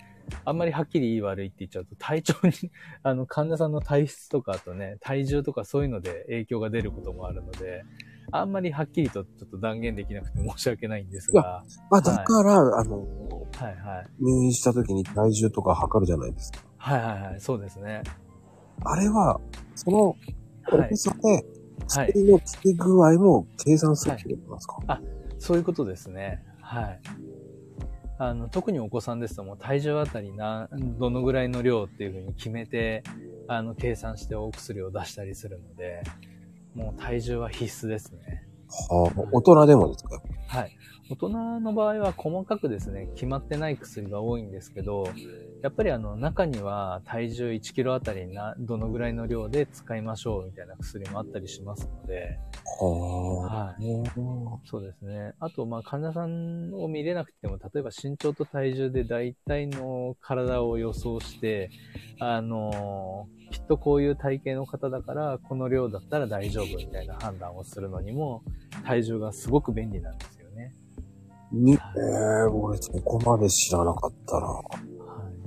[0.44, 2.72] あんまりはっきりいい悪いって言っちゃうと、体調に、
[3.04, 7.84] あの、患者さんの体質とかあとね、体重とかそういうので影響が出ることもあるので、
[8.32, 11.96] あんまりはっきりとちょっと断言できなくて申し訳ないんですが、あ。
[11.98, 13.08] あ、だから、あの、
[13.56, 14.08] はいはい。
[14.20, 16.60] 入院した時に体重とか測るじゃないですか。
[16.78, 18.02] はいはいはい、そうですね。
[18.84, 19.40] あれは、
[19.76, 20.18] その、はい
[20.68, 20.98] 大き。
[20.98, 21.38] さで、は
[22.06, 22.08] い。
[22.08, 25.02] 薬の効き具合も計算するってことなんですか、
[25.38, 26.44] そういうことですね。
[26.60, 27.00] はい。
[28.18, 33.04] あの、特にお子さんですともう体重あたりな、どのぐらいの量っていうふうに決めて、
[33.48, 36.02] あの、計算してお薬を出したりするので、
[36.74, 38.44] もう体重は必須ですね。
[38.90, 40.22] はあ、大人でもですか？
[40.48, 40.72] はい。
[41.10, 45.08] 大人の場合は細かくですね、決まってない薬が多いんですけど、
[45.66, 52.38] やっぱりあの、中には体重1キロあたりな、どのぐらいの量で使いましょうみたいな薬もあったりしますので、
[53.50, 53.84] はい。
[54.66, 55.34] そうですね。
[55.40, 61.72] あと、まあ、患者さんを見れなくても、例えば身長と体重で大体の体を予想して、
[62.20, 68.44] あの、きっとこういう体型の方だから、この量だったら大丈夫みたいな判断をするのにも、
[68.86, 70.76] 体重がすごく便利なんですよね。
[71.52, 74.62] に、ええ俺そこまで知らなかったな。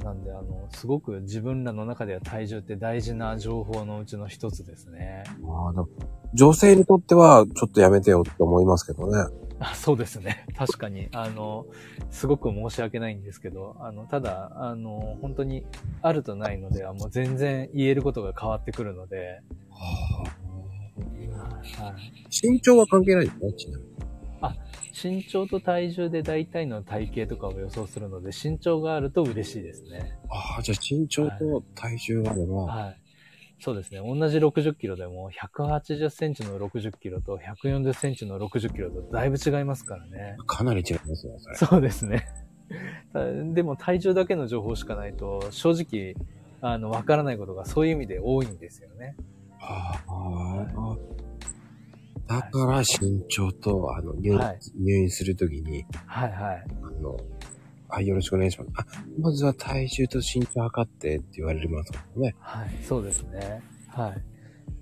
[0.09, 0.17] はい。
[0.17, 5.25] なんで、あの、すごく自分らの中では体重って大事な情報のうちの一つですね。
[6.35, 9.19] 女性にとっては、ちょっとやめてよって思いますけどね。
[9.61, 10.47] あそうですね。
[10.57, 11.09] 確かに。
[11.13, 11.67] あの、
[12.11, 15.65] すごく申し訳ないんですけど、あの、ただ、あの、本当に
[16.01, 19.41] あるとないのではもう全然言えることが変わってくるので、
[19.71, 20.25] は
[21.81, 24.08] あ、はい、身長は関係ないですね、ちなみに。
[25.01, 30.19] 身長と体重で大体の体型とかを予想するので、身長があると嬉しいですね。
[30.31, 33.01] ああ、じゃあ身長と体重があれば、はい。
[33.61, 33.99] そうですね。
[33.99, 40.37] 同じ60キロでも、180センチの60キロと140センチの60キロとだいぶ違いますからね。
[40.47, 41.57] かなり違いますね、それ。
[41.57, 42.27] そうですね。
[43.13, 46.15] たでも体重だけの情報しかないと、正直、
[46.61, 49.17] あの、わからないことがそういう意味で多いんですよね。
[49.61, 51.28] ああ。
[52.29, 56.67] だから身長と、あの、入院、はい入院するときに、はいはい。
[56.83, 57.17] あの、
[57.89, 58.71] あ、よろしくお願いします。
[58.77, 58.87] あ、
[59.19, 62.37] まずは体重と身長測ってって言われますもんね。
[62.39, 63.63] はい、そうですね。
[63.89, 64.23] はい。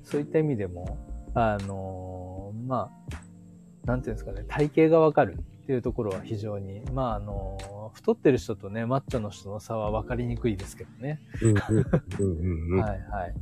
[0.02, 0.98] そういった意味でも、
[1.34, 11.20] あのーまあ、なんていうんですかね、体型がわかるっていうところは非常に、まあ、あのー太ってる人とね、マッチョの人の差は分かりにくいですけどね。
[11.40, 12.80] うんうんうんうんうん。
[12.82, 13.34] はいはい。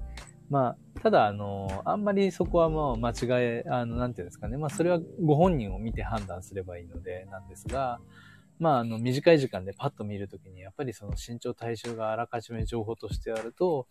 [0.51, 4.57] まあ、ただ、あの、あんまりそこはもう間違え、あの、なんていうんですかね。
[4.57, 8.01] まあ、それはご本人を見て判断すればいいので、なんですが、
[8.59, 13.87] まあ、あの、短い時間でパッと見るときに、やっぱりその身長体重があらかじめ情報としてあると、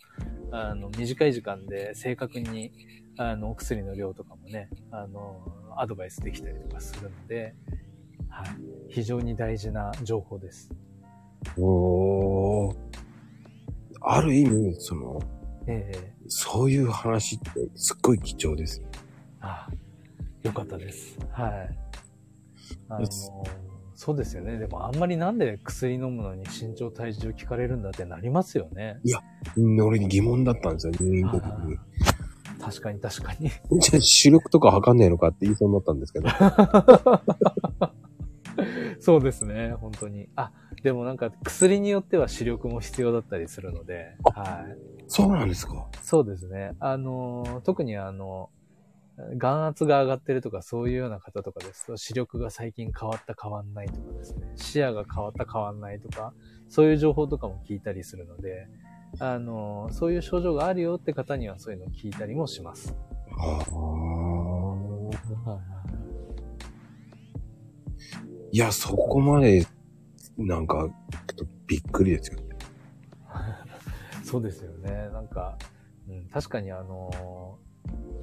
[0.51, 2.71] あの、短い時間で正確に、
[3.17, 5.41] あの、お薬の量とかもね、あの、
[5.77, 7.55] アドバイスできたりとかするので、
[8.29, 8.47] はい。
[8.89, 10.69] 非常に大事な情報です。
[11.57, 12.75] おー
[14.01, 15.19] ある意味、その、
[15.67, 18.87] ええそういう話ってすっごい貴重ですよ。
[19.41, 19.67] あ
[20.43, 21.17] よかったです。
[21.31, 21.77] はい。
[22.89, 23.31] あのです、
[23.95, 24.57] そうですよね。
[24.57, 28.99] でもあんまりなんで薬飲むのに身長体重聞かれるんだってなりますよね。
[29.55, 31.77] うん俺に疑問だったんですよ、入院の時に。
[32.59, 33.49] 確かに確かに。
[33.79, 36.27] じゃあ視力とか測んねえのかって言いそうになったんですけど。
[38.99, 40.29] そうですね、本当に。
[40.35, 40.51] あ、
[40.83, 44.77] でもなんか薬によっては視力も必要だったりするので、はい。
[45.07, 46.75] そうなんですかそうですね。
[46.79, 48.49] あの、特にあの、
[49.37, 56.33] 眼圧が上がってるとかそういうような方とかですと視力が最近変わった変わんないとかですね、視野が変わった変わんないとか、
[56.67, 58.67] そういう情報とかも聞いたりするので、
[59.19, 62.95] あの、そういう症状があるよって方にはそういうのを聞いたりもします。
[63.37, 63.83] ああ。
[65.43, 65.72] はいは
[68.53, 69.65] いいや、そこまで、
[70.37, 72.37] なんか、ちょっとびっくりですよ。
[74.23, 75.09] そうですよね。
[75.11, 75.57] なんか、
[76.07, 77.57] うん、確かにあの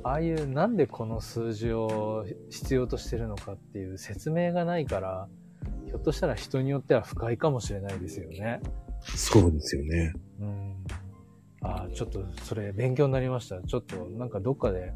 [0.04, 5.28] ああいうなんでこの数字を必要としてるのかっていう説明がないから、
[5.86, 8.60] ひょっとしたら人によっては不快かもしれないですよね。
[9.02, 10.12] そうですよね。
[10.38, 10.76] うん。
[11.62, 13.60] ああ、ちょっとそれ勉強になりました。
[13.62, 14.92] ちょっとなんかどっかで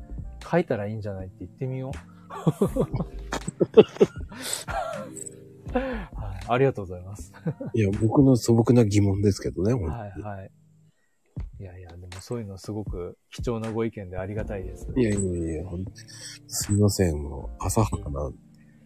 [0.48, 2.13] 書いたらいいんじゃないって言ってみよう。
[5.72, 7.32] はい、ありがとうございます。
[7.74, 9.74] いや、僕の素朴な疑問ですけどね。
[9.74, 10.50] はいはい。
[11.60, 14.88] いやいや、でもそういうのすごく貴重なご意見でありがたいです。
[14.96, 15.64] いやいやいや、
[16.46, 18.30] すみません、もう、浅はかな、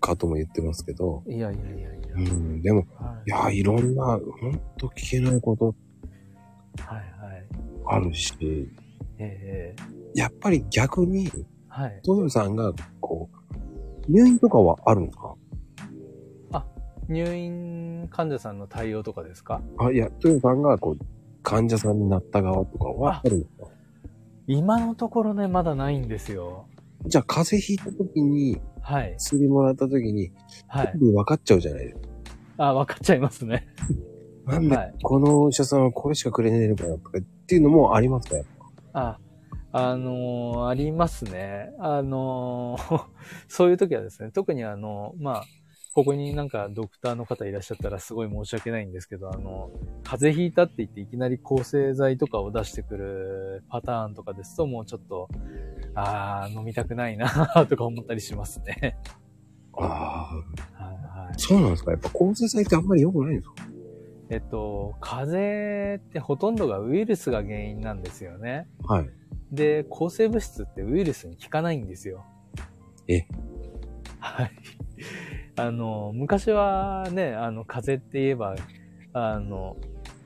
[0.01, 1.23] かとも言ってますけど。
[1.27, 2.15] いやいやいやいや。
[2.17, 5.75] うん、でも、はいいや、いろんな、ほんと聞けないこと
[6.79, 7.03] はいは
[7.35, 7.47] い。
[7.87, 8.35] あるし、
[9.19, 11.31] ええやっぱり逆に、
[11.69, 12.01] はい。
[12.03, 13.38] トヨさんが、こう、
[14.09, 15.35] 入院とかはあるんですか
[17.09, 19.63] 入院患者さんの対応とかですか？
[19.79, 20.99] あ、いや、トヨさんが、こう、
[21.43, 23.69] 患者さんになった側とかはあるんですか
[24.47, 26.67] 今のところね、まだないんですよ。
[27.07, 29.15] じゃあ、風邪ひいた時に、はい。
[29.17, 30.33] 薬もらった時に、
[30.67, 30.93] はい。
[30.99, 32.09] 分かっちゃうじゃないですか。
[32.59, 33.69] あ、わかっちゃいますね。
[34.45, 38.37] なんではい、このお医者さんはこれしかくれねえのかなとかっていうのもありますか？
[38.37, 38.47] やっ
[38.93, 39.21] ぱあ、
[39.79, 41.71] あのーありますね。
[41.79, 43.05] あのー
[43.49, 45.45] そういう時はですね、特にあの、まあ、
[45.95, 49.71] ここになんかドクターの方いらっしゃったらすごい申し訳ないんですけど、あの、
[50.05, 55.29] 風邪ひいたって言っていきなり抗生剤とかを出してくるパターンとかですともうちょっと、
[55.95, 58.97] あー、飲みたくないなとか思ったりしますね。
[59.75, 60.31] あ
[60.79, 60.95] あ、 はい
[61.27, 61.35] はい。
[61.37, 61.91] そうなんですか？
[61.93, 63.55] やっぱ抗生剤ってあんまり良くないんですか？
[64.31, 68.69] えっと、風邪ってほとんどがウイルスが原因なんですよね。
[68.85, 69.11] はい。
[69.53, 72.25] で、抗生物質ってウイルスに効かないんですよ。
[73.09, 73.27] え？
[74.21, 74.51] はい。
[75.57, 78.55] あの、昔はね、あの、風邪って言えば、
[79.15, 79.77] あの、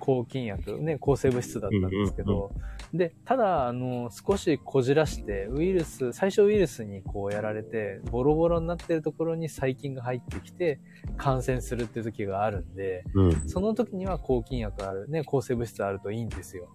[0.01, 2.51] 抗菌薬、ね、抗生物質だったんですけど、
[2.95, 10.79] で、ただ、あの、少しこじらして、ウイルス、最初ウイルスにこうやられて、ボロボロになってるところに細菌が入ってきて、
[11.17, 13.49] 感染するって時があるんで、うん。
[13.49, 16.69] その時には抗菌薬ある、ね、抗生物質あるといいんですよ。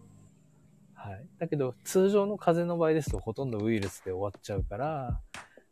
[0.95, 1.28] はい。
[1.38, 5.20] だけど、通常の風邪の場合ですとほとんどウイルスで終わっちゃうから、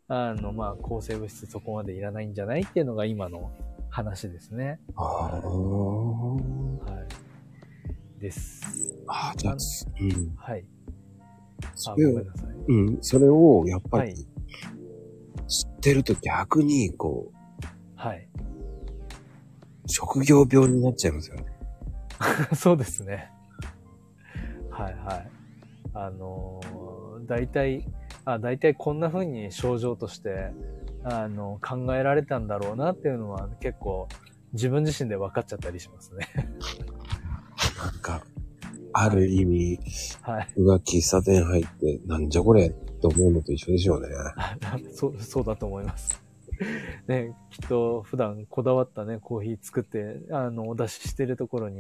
[0.08, 3.52] あの、まあ、抗生物質そこまでいらないんじゃないっていうのが今の
[3.90, 4.80] 話ですね。
[4.96, 5.40] ああ。
[5.40, 7.25] はい。
[8.26, 8.62] です。
[9.08, 9.56] ああ、じゃあ、
[10.02, 10.36] うん。
[10.36, 10.66] はい。
[11.64, 12.24] あ、それを。
[12.68, 14.28] うん、それを、やっぱり、はい
[15.48, 17.36] 知ってると逆に、こう、
[17.96, 18.28] はい。
[19.86, 21.46] 職業病になっちゃいますよね。
[22.56, 23.30] そうですね。
[24.72, 25.32] はいはい。
[25.94, 27.86] あのー、大体、
[28.26, 30.52] あ、大体こんな風に症状として、
[31.04, 34.08] あの、考えられたんだろうなっていうのは結構
[34.54, 36.28] 自分自身で分かっちゃったりしますね。
[37.86, 38.24] なんか、
[38.94, 39.80] ある意味、
[40.22, 40.48] はい。
[40.58, 44.08] 僕が喫茶店入って、なんじゃこれって思うのと一緒でしょうね。
[44.92, 46.24] そう、そうだと思います。
[47.08, 51.80] ね、きっと普段こだわったね、コーヒー作って、あの、お出ししてるところに、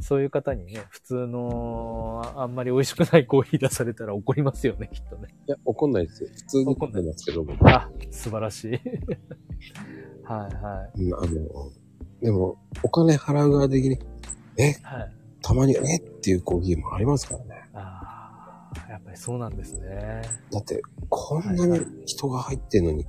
[0.00, 5.28] そういう方にね、普通の、あんまり美味しくないコーヒー出されたら怒りますよね、 きっとね。
[5.46, 6.30] いや、怒んないですよ。
[6.32, 7.54] 普通に怒ってますけども。
[7.68, 8.70] あ、素晴らしい。
[10.24, 11.72] はいはうん、あの、
[12.22, 13.98] でも、お金払う側的に、
[14.56, 14.74] え、い。
[14.82, 15.17] はい。
[15.42, 15.96] たまに、え？
[15.96, 17.68] っていうコーヒーもありますからね。
[17.74, 20.22] ああ、やっぱりそうなんですね。
[20.52, 23.04] だって、こんなに人が入ってんのに、い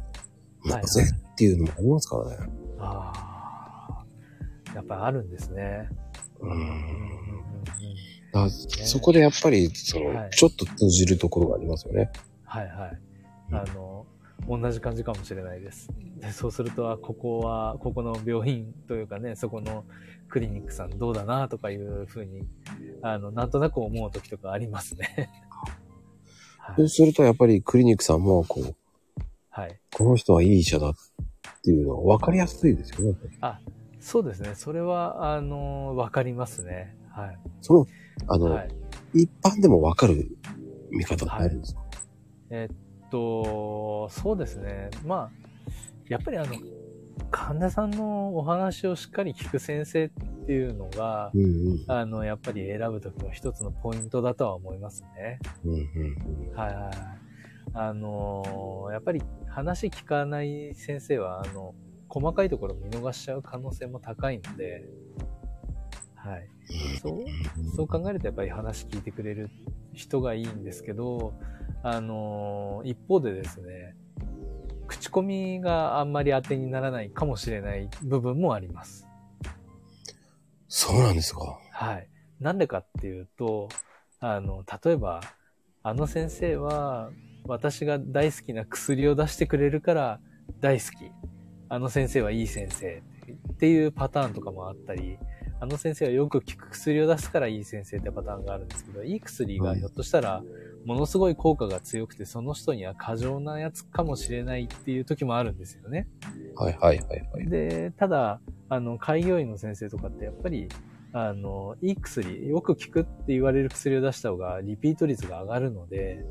[0.70, 2.38] はいなぜっていうのもありますからね。
[2.80, 4.04] あ
[4.72, 5.90] あ、やっぱりあるんですね。
[6.40, 7.64] うーうんうんん。
[8.32, 12.12] だからそこでやっぱり、その、はいちょっと通じるところがありますよね。
[12.44, 13.00] はいはい。
[13.52, 13.99] うんあの、
[14.50, 15.90] 同じ感じかもしれないです。
[16.18, 19.86] でそうすると、あここは、ここの病院というかね、そこの
[20.28, 22.42] クリニックさんどうだなとかいうふうに、
[23.02, 25.30] あの、なんとなく思う時とかありますね。
[26.58, 26.76] はい。
[26.78, 28.76] そうするとやっぱりクリニックさんも、こう、
[29.50, 29.80] はい。
[29.96, 30.94] この人はいい医者だっ
[31.60, 33.18] っていうのは分かりやすいですよね。
[34.00, 34.56] そうですね。
[34.56, 36.96] それは、あの、わかりますね。
[37.12, 37.38] はい。
[37.62, 37.86] その、
[38.28, 38.70] あの、はい。
[39.14, 40.38] 一般でも分かる
[40.90, 41.82] 見方ってあるんですか、
[42.50, 44.90] えっと、そうですね。
[45.06, 45.32] まあ、
[46.08, 46.56] やっぱりあの、
[47.32, 50.10] 神田さんのお話をしっかり聞く先生っ
[50.46, 51.86] ていうのが、うんうん。
[51.88, 55.40] あの、やっぱり選ぶときの一つのポイントだとは思いますね。
[55.64, 56.94] うんうんはいはいはい。
[57.74, 61.76] あのーやっぱり話聞かない先生は、あの、
[62.08, 64.84] 細かいところ見逃しちゃう可能性も高いので、
[66.16, 66.50] はい。
[67.02, 67.26] そう、
[67.76, 69.50] そう考えるとやっぱり話聞いてくれる
[69.94, 71.34] 人がいいんですけど、
[71.84, 73.96] あのー一方でですね、
[74.88, 79.08] 口コミがあんまり当てにならないかもしれない部分もあります。
[80.68, 81.60] そうなんですか。
[81.72, 82.08] はい。
[82.40, 83.70] なんでかっていうと、
[84.20, 85.22] あの、例えば、
[85.84, 87.12] あの先生は、
[87.48, 90.20] 私が大好きな薬を出してくれるから
[90.60, 91.12] 大好き。
[91.70, 93.02] あの先生はいい先生
[93.54, 95.18] っていうパターンとかもあったり、
[95.60, 100.44] あの先生はよく効く薬を出すからいい先生ってパターンがあるんですけど、いい薬がひょっとしたら、
[100.86, 106.08] ものすごい効果が強くて、その人には過剰なやつかもしれないっていう時もあるんですよね。
[106.56, 107.50] はいはいはいはい。
[107.50, 110.70] で、ただ、あの、開業医の先生とかってやっぱり、
[111.12, 116.26] あの、いい薬、よく効くって言われる薬を出した方がリピート率が上がるので、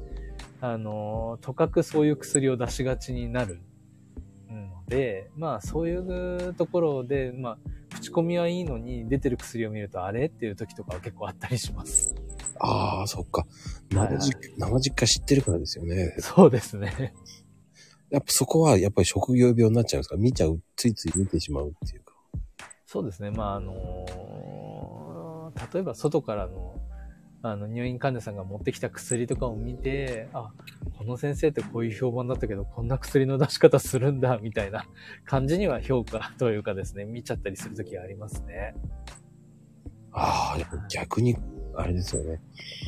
[0.60, 3.60] あの、とかくそういう薬を出しがちになる
[4.48, 7.58] ので、まあそういうところで、まあ、
[7.94, 10.26] 口コミはいいのに出てる薬を見るとあれ？
[10.26, 12.14] っていう時とかは結構あったりします。
[12.60, 13.46] ああ、そっか。
[13.94, 16.14] はいはい生実生実家知ってるからですよね。
[16.18, 17.14] そうですね。
[18.10, 20.16] やっぱそこはやっぱり職業病になっちゃうんですか？
[20.16, 22.14] 見ちゃう、ついつい見てしまうっていうか。
[22.86, 23.30] そうですね。
[23.30, 26.80] まあ、あの例えば外からの、
[27.42, 30.50] あの、入院患者さんが持ってきた薬とかを見て、あ、
[30.96, 34.86] この先生ってこういう評判だったけど、こんな薬の出し方するんだ、みたいな
[35.26, 38.74] 感じには評価というかですね、見ちゃったりするときがありますね。
[40.12, 41.36] ああ、逆に、
[41.78, 42.40] あれですよね。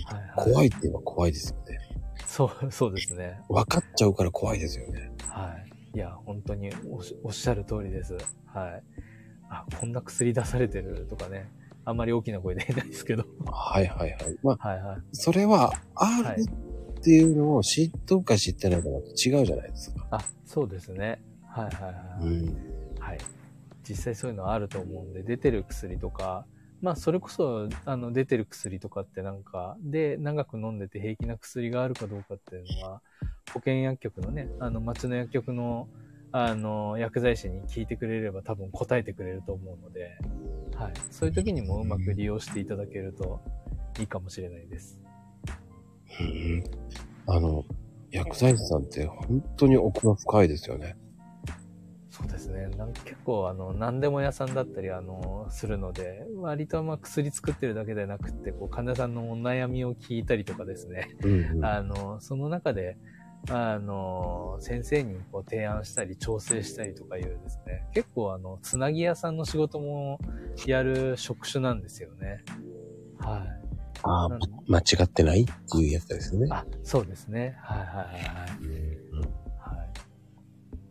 [0.07, 0.53] はいはい。
[0.53, 1.79] 怖いって言えば怖いですよね。
[2.27, 3.41] そう、そうですね。
[3.49, 5.13] 分かっちゃうから怖いですよね。
[5.29, 5.55] は
[5.95, 5.97] い。
[5.97, 6.71] いや、本当に
[7.23, 8.17] おっしゃる通りです。
[8.47, 8.83] はい。
[9.49, 11.49] あ、こんな薬出されてるとかね。
[11.85, 13.25] あんまり大きな声で言えないですけど。
[13.47, 14.39] はいはいはい。
[14.43, 14.99] まあ、はいはい。
[15.13, 16.51] それは、あはいる
[17.01, 20.07] っていうのを知っとくか知ってないかだと違うじゃないですか。
[20.11, 21.23] あ、そうですね。
[21.49, 21.91] はいはいは
[22.23, 22.27] い。
[22.27, 23.01] うん。
[23.01, 23.19] はい。
[23.89, 26.47] 実際そういうのはあると思うんで、出てる薬とか、
[26.83, 33.03] まあそれこそ、あの、出てる薬とかってなんか、で、長く飲んでて平気な薬があるかどうかっていうのは、
[33.53, 35.89] 保健薬局のね、あの、町の薬局の、
[36.33, 40.17] あの、薬剤師に聞いてくれれば多分答えてくれると思うので、
[40.75, 40.93] はい。
[41.11, 43.43] そういう時にもうまく利用していただけると
[43.99, 44.99] いいかもしれないです。
[46.21, 46.65] うん。
[47.27, 47.65] あの、
[48.11, 50.97] 薬剤師さんって本当に奥が深いですよね。
[52.21, 52.69] そうですね。
[52.77, 61.09] なん結構、あの、何でも屋さんだったり、あの、するので、割とまあ薬作ってるだけでなくって、こう、患者さんのお悩みを聞いたりとかですね。
[61.23, 61.65] うん、うん。
[61.65, 62.99] あの、その中で、
[63.49, 70.19] あの、先生にこう提案したり、調整したりとかいうですね、結構あの、つなぎ屋さんの仕事も
[70.67, 72.45] やる職種なんですよね。
[73.19, 73.71] はい。
[74.03, 74.29] ああ、
[74.67, 76.49] 間違ってないっていうやつですね。
[76.51, 77.57] あ、そうですね。
[77.63, 78.51] はいはいはいはい。
[79.13, 79.50] うんはい。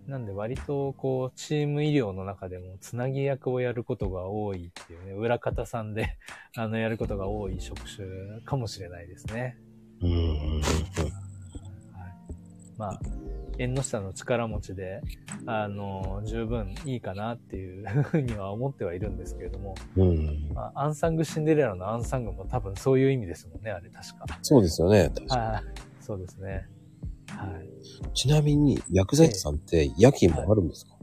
[0.10, 6.18] なんで割とこう、チーム医療の中でもつなぎ役をやることが多いっていうね、裏方さんで、
[6.58, 8.08] あの、やることが多い職種
[8.42, 9.56] かもしれないですね。
[10.02, 10.62] うんはい。
[12.76, 13.00] まあ、
[13.60, 15.02] 縁の下の力持ちで、
[15.46, 20.52] あの、十分いいかなっていう ふうには思ってはいるんですけれども、うんうん。
[20.56, 24.26] まあ、アンサングシンデレラのアンサングも多分そういう意味ですもんね、あれ確か。
[24.42, 25.12] そうですよね。
[25.14, 25.64] 確かはい。
[26.00, 26.68] そうですね。
[28.14, 30.96] ちなみに、薬剤師さんって夜勤もあるんですか、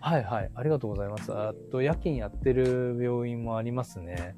[0.00, 0.50] はいはい。
[0.54, 1.32] ありがとうございます。
[1.32, 4.36] あと、夜勤やってる病院もありますね。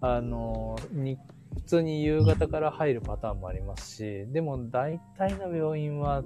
[0.00, 1.18] あの、に、
[1.56, 6.22] 普通に夕方から入るパターンもありますし、でも大体の病院は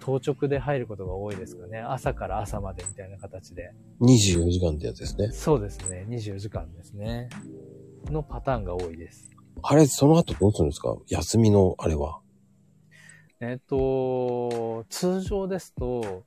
[0.00, 1.78] 当直で入ることが多いですかね。
[1.78, 3.72] 朝から朝までみたいな形で。
[4.00, 5.30] ?24 時間ってやつですね。
[5.32, 6.06] そうですね。
[6.08, 7.28] 24時間ですね。
[8.10, 9.30] のパターンが多いです。
[9.62, 10.96] あれ、その後どうするんですか？
[11.08, 12.21] 休みのあれは。
[13.42, 16.24] えっ、と、通常ですと、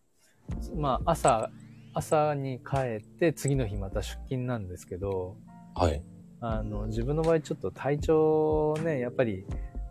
[0.75, 1.49] まあ朝、
[1.93, 5.37] 朝に帰って次の日また出勤なんですけど、
[5.75, 6.03] はい。
[6.41, 9.45] あの、自分の場合ちょっと体調をね、やっぱり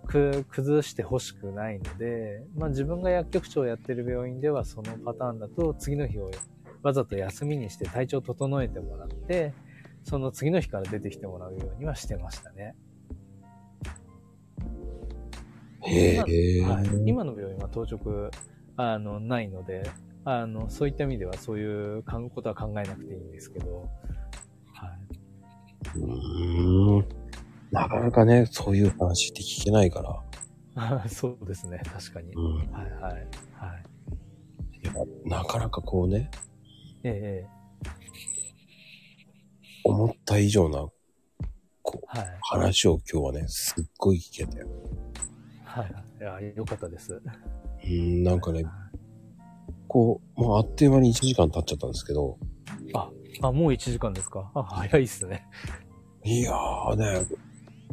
[0.06, 6.30] く崩してほしくないので、まあ自分が薬局長をやってる病院ではそのパターンだと次の日を
[6.82, 9.54] わざと休みにして体調を整えてもらって、
[10.02, 12.74] その次の日から出てきてもらうようにはしてましたね。
[15.86, 16.62] へえ。
[16.62, 18.30] はい、今の病院は当直、
[18.76, 19.90] あの、ないので、
[20.24, 23.88] あの、そういった意味ではそういうことは考えなくていいんですけど、
[24.72, 25.98] はい。
[25.98, 27.08] うーん。
[27.70, 30.22] なかなかね、そういう話って聞けないか
[30.76, 31.04] ら。
[31.08, 32.32] そうですね、確かに。
[32.32, 32.56] うん。
[32.72, 33.12] はいはい。
[33.12, 33.26] はい。
[34.82, 34.92] いや、
[35.24, 36.30] なかなかこうね、
[37.02, 37.64] えええ
[39.86, 40.88] 思った以上な、
[41.82, 42.38] こう、えはい。
[42.40, 44.60] 話を今日はね、すっごい聞けて。
[44.60, 45.13] はい
[45.80, 45.94] はい。
[46.20, 47.20] いや、よかったです。
[47.84, 48.64] うん、なんかね、
[49.88, 52.38] こう、もうあっという間に1時間経っちゃったんですけど、
[52.94, 53.10] あ、
[53.42, 54.50] あ、もう1時間ですか？
[54.54, 55.46] あ、早いっすね。
[56.24, 57.26] いやーね、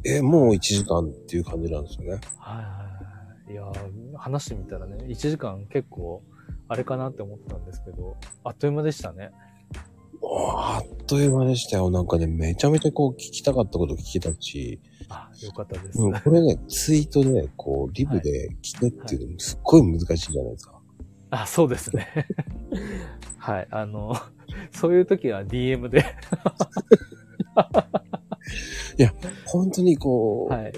[0.05, 2.21] え、もう1時間っていう感じなんですよね。
[2.37, 2.81] はいはいは
[3.49, 3.51] い。
[3.51, 6.23] いやー、話してみたらね、1時間結構、
[6.67, 9.31] あれかなって思ったんですけど、あっという間でしたね。
[10.23, 11.89] あっという間でしたよ。
[11.89, 14.90] なんかね、めちゃめちゃこう聞きたかったこと聞けたし、あ、
[15.45, 15.99] よかったです。
[16.01, 20.79] うん、これね、ツイートで、こう、リブで聞けっていうのもすっごい難しいじゃないですか。
[21.31, 22.27] あ、そうですね。
[23.37, 23.67] はい。
[23.71, 24.13] あの、
[24.71, 26.03] そういう時は DM で。
[29.45, 30.73] 本当にこう、はい。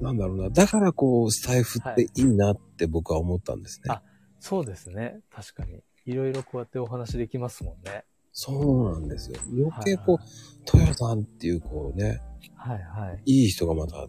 [0.00, 0.50] なんだろうな。
[0.50, 3.94] だからこう、スタイフっていいなって僕は思ったんですね。
[3.94, 4.02] あ
[4.40, 5.20] そうですね。
[5.30, 5.82] 確かに。
[6.04, 8.04] いろいろこうやってお話できますもんね。
[8.38, 9.40] そうなんですよ。
[9.50, 12.20] 余計こう、トヨさんっていうこうね、
[12.54, 13.22] はいはい。
[13.24, 14.06] いい人がまた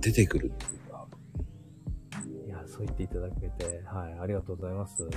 [0.00, 1.06] 出てくるっていうか、
[2.44, 4.18] いや、そう言っていただけて、はい。
[4.18, 5.04] ありがとうございます。
[5.04, 5.12] はい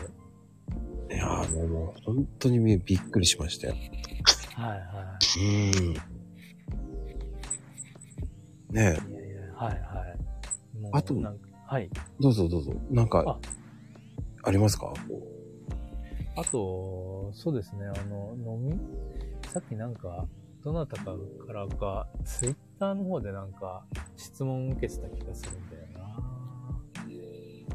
[1.11, 3.75] いやーね、もう本当にびっくりしましたよ。
[4.55, 4.75] は
[5.39, 5.93] うん。
[5.93, 5.99] ね
[8.75, 8.77] え、い。
[8.77, 8.95] いやい
[9.47, 10.15] や、はいは
[10.75, 10.77] い。
[10.81, 11.15] もうあと
[11.67, 11.89] はい。
[12.19, 12.73] どうぞどうぞ。
[12.91, 13.39] なんかあ、
[14.43, 14.93] ありますか？
[16.37, 18.79] あと、そうですね、あの、飲み
[19.47, 20.27] さっきなんか、
[20.63, 21.15] どなたか
[21.47, 23.85] からか、ツイッターの方でなんか、
[24.17, 26.21] 質問受けてた気がするんだよな。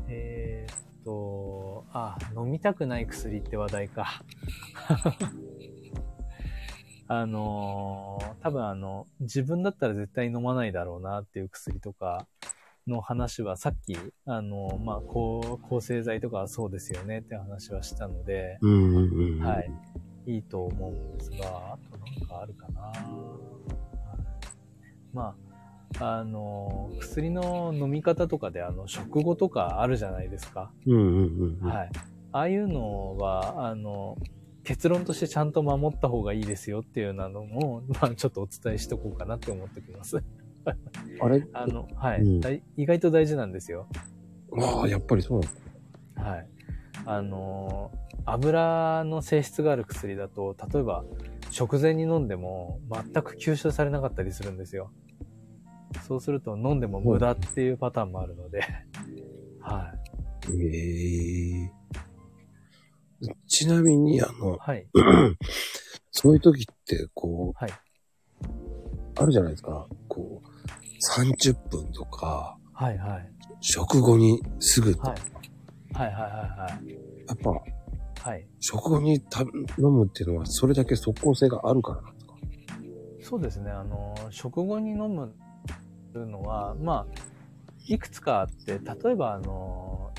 [0.09, 4.23] えー、っと、あ、飲みたくない薬って話題か。
[7.09, 12.27] あのー多分あの、自分だったら絶対飲まないだろうなっていう薬とか
[12.91, 19.39] の話はさっき、あのまあ、抗抗生剤とかはそうですよねって話はしたので、うんうんうん。
[19.41, 19.71] はい。
[20.27, 21.37] いいと思うんですが、
[21.73, 22.81] あとなんかあるかな。
[22.83, 23.31] はい
[25.13, 25.35] ま
[25.99, 30.73] あ、あの、薬の飲み方とかで、あの、食後とかあるじゃないですか。
[30.87, 31.69] うんうんうん。
[31.69, 31.91] はい。
[32.33, 34.17] ああいうのは、あの、
[34.63, 40.23] 結論としてちゃんと守った方がいいですよっていうようなのも、まあ、ちょっとお伝えしとこうかなって思ってきます。
[41.21, 41.47] あれ？
[41.53, 43.87] あの、はい、うん意外と大事なんですよ。
[44.59, 45.63] ああ、やっぱりそうなんです
[46.17, 46.49] はい。
[47.07, 51.05] あのー油の性質がある薬だと、例えば
[51.51, 54.93] 食前に飲んでも全く吸収されなかったりするんですよ。
[56.07, 58.61] そうすると飲んでも無駄っていうパターンもあるので、
[59.61, 59.95] は
[60.49, 60.63] い。
[60.63, 61.71] ええ
[63.49, 64.87] ちなみに、あの、はい。
[66.11, 67.73] そういう時って、こう、はい。
[69.17, 69.87] あるじゃないですか。
[70.09, 70.50] こう、
[71.09, 73.33] 30分とか、はいはい。
[73.61, 75.21] 食後にすぐとか、はい。
[75.93, 76.89] はいはいはい
[77.29, 77.61] やっぱ、はい。
[78.21, 78.47] はい。
[78.61, 79.41] 食後にた
[79.79, 82.35] 飲むっていうのは、それだけ即効性があるからなんですか？
[83.31, 83.71] そうですね。
[83.71, 85.35] あの、食後に飲む
[86.15, 87.21] のは、まあ、
[87.87, 90.13] いくつかあって、例えばあの、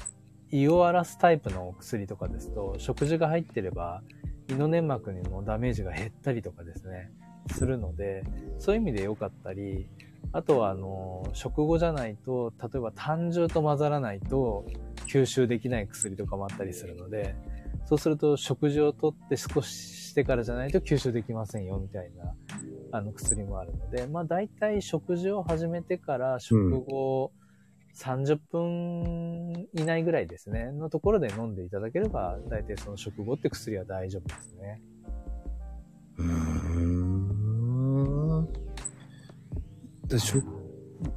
[0.52, 4.02] 胃を荒らすタイプのお薬とかですと、食事が入ってれば、
[4.50, 7.12] 胃の粘膜にもダメージが減ったりとかですね、
[7.52, 8.24] するので、
[8.60, 9.88] そういう意味で良かったり、
[10.34, 14.66] あとはあの、食後じゃないと、例えば胆汁と混ざらないと
[15.08, 17.36] 吸収できない薬とかもあったりするので、
[17.86, 22.34] そうすると食事をとって少ししてからじゃないと吸収できませんよみたいな
[22.92, 27.32] あの薬もあるので、まあ大体食事を始めてから食後
[27.96, 34.82] 30分以内ぐらいですね、のところで飲んでいただければ、大体その食後って薬は大丈夫ですね。
[36.18, 37.11] うん。
[40.12, 40.44] で食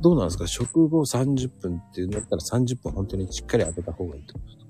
[0.00, 0.46] どうなんですか？
[0.46, 4.64] 食後30分っていうんだったら30分本当にしっかり当てた方がいいってことですか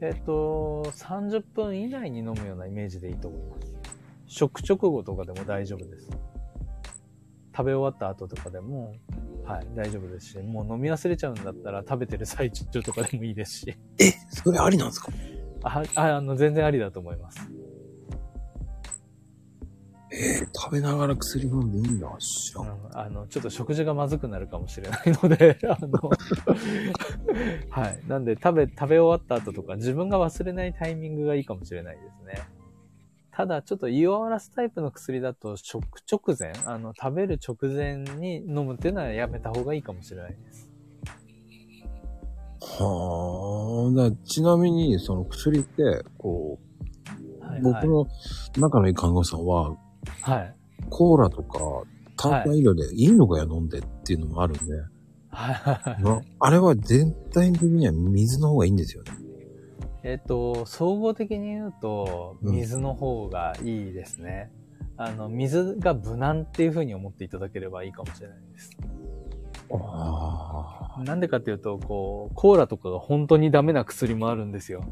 [0.00, 3.74] えっ、と、30分以内に飲むようなイメージでいいと思います。
[4.28, 6.08] 食直後とかでも大丈夫です。
[7.56, 8.94] 食べ終わった後とかでも、
[9.44, 15.10] はい、大丈夫ですし、もう飲み忘れちゃうんだったら食べてる最中とかでもいいですし、え、それありなんですか？
[15.64, 17.40] あ、ああの、全然ありだと思います。
[20.10, 22.08] えー食べながら薬飲んでいいんだ。
[22.18, 22.64] 知らん。
[22.64, 26.10] うん、あの、ちょっと食事がまずくなるかもしれないので、 あの、
[27.70, 28.00] はい。
[28.06, 32.42] なんで、食べ、食べ終わった後とか、自分が忘れないタイミングがいいかもしれないですね。
[33.30, 40.68] ただ、ちょっと胃を荒らすタイプの薬だと、食直前、あの、食べる直前に飲むっていうのはやめた方がいいかもしれないです。
[42.60, 44.08] はあ。
[44.10, 46.58] だちなみに、その薬って、こ
[47.40, 48.06] う、はい、僕の
[48.58, 49.76] 仲のいい看護師さんは、
[50.22, 50.54] はい。
[50.90, 51.58] コーラとか
[52.16, 54.74] 炭酸飲料でいいのかや飲んでっていうのもあるんで、
[55.30, 56.02] はいはいはい。
[56.02, 59.12] まあれは全体的には水の方がいいんですよね。
[60.04, 64.50] えっと、総合的に言うと、うん水の方がいいですね。
[64.96, 68.70] あの、水が無難っていう風に思っていただければいいかもしれないです。
[69.70, 74.82] あなんでかっていうと、こう、コーラとかが本当にダメな薬もあるんですよ。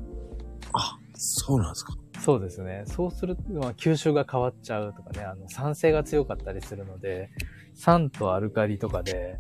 [0.73, 0.99] あ。
[1.17, 1.95] あ、そうなんですか？
[2.21, 2.85] そうですね。
[2.87, 7.31] そうすると、まあ、吸収が変わっちゃうとかね、あの、酸性が強かったりするので、
[7.75, 9.37] 酸とアルカリとかで、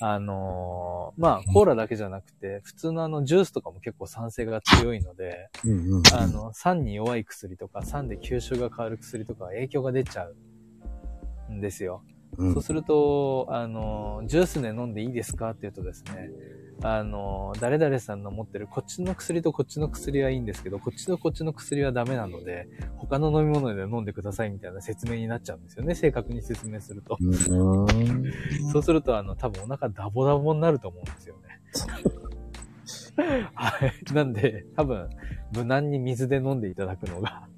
[0.00, 6.02] あのーまあ、コーラだけじゃなくて、普通のあの、ジュースとかも結構酸性が強いので、うんうん。
[6.14, 10.26] あの、酸に弱い薬とか、酸で吸収が変わる薬とかは影響が出ちゃ
[11.48, 12.02] うんですよ。
[12.38, 15.50] うんそうすると、あの、ジュースで飲んでいいですか？
[15.50, 16.28] って言うとですね、
[16.82, 25.94] あの、誰々さんの持ってるこっちの薬とこっちの薬はいいんですけど、こっちとこっちの薬はダメなので、他の飲み物で飲んでくださいみたいな説明になっちゃうんですよね。
[25.94, 27.16] 正確に説明すると。
[28.72, 31.60] そうすると、あの、多分お腹ダボダボになると思うんですよね。
[33.54, 34.14] はい。
[34.14, 35.08] なんで、多分、
[35.54, 37.48] 無難に水で飲んでいただくのが。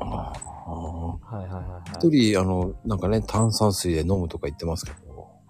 [0.00, 0.46] ああ。
[0.66, 1.82] はいはいはい、はい。
[1.92, 5.05] 一人、あの、なんかね、炭酸水で飲むとか言ってますけど。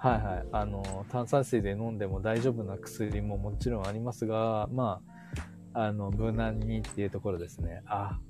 [0.07, 0.47] はいはい。
[0.53, 5.01] あの、炭酸水で飲んでも大丈夫な薬ももちろんありますが、ま
[5.75, 7.83] あ、あの、無難にっていうところですね。
[7.87, 8.21] あ、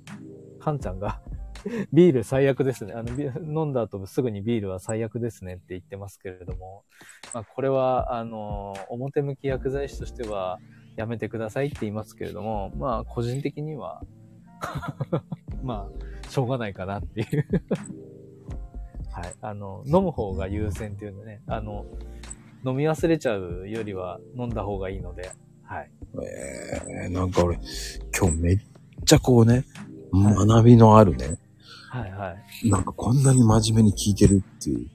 [0.59, 1.21] カンちゃんが、
[1.93, 2.93] ビール最悪ですね。
[2.93, 6.83] あの、飲んだ後すぐにビールは最悪ですねって言ってますけれども、
[7.31, 10.57] まあ、これは、あの、表向き薬剤師としては
[10.95, 14.01] やめてくださいって言いますけれども、まあ、個人的には、
[15.61, 15.91] ま
[16.25, 17.47] あ、しょうがないかなっていう。
[19.17, 19.33] はい。
[19.41, 21.87] あの、飲む方が優先っていうのね、あの、
[22.63, 25.31] 飲み忘れちゃうよりは飲んだ方がいいので、
[25.63, 25.89] はい。
[26.23, 27.59] ええなんか俺、
[28.17, 28.59] 今日めっ
[29.05, 29.65] ちゃこうね、はい
[30.11, 31.37] 学びのあるね、
[31.89, 32.69] はいはい。
[32.69, 34.87] なんかこんなに真面目に聞いてるっていう。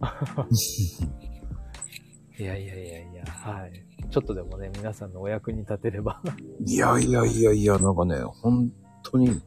[2.40, 3.84] いやいやいやいや、はい。
[4.10, 6.20] ちょっとでもね、皆さんのお役に立てれば。
[6.66, 8.70] いやいやいやいや、なんかね、本
[9.02, 9.40] 当に、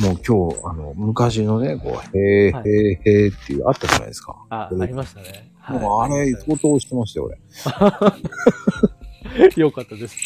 [0.00, 4.34] もう今日、あの、昔のね、こう、へーはいへーへーっていう、あったじゃないですか。
[4.50, 5.52] あ、うんありましたね。
[5.70, 7.38] もうあれ、相当してましたよ、俺。
[9.56, 10.16] よかったです。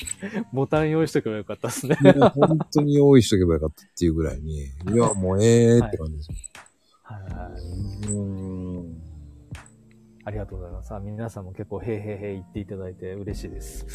[0.52, 1.96] ボタン用意しとけばよかったですね。
[2.34, 6.36] 本当に用意しとけばよかったっていうぐらいに、いや、もうええーって感じですよ。
[7.02, 7.50] は
[8.06, 9.00] いん。
[10.24, 10.92] ありがとうございます。
[10.94, 13.86] あ皆さんも結構、へいへいへい言っていただいて嬉しいです。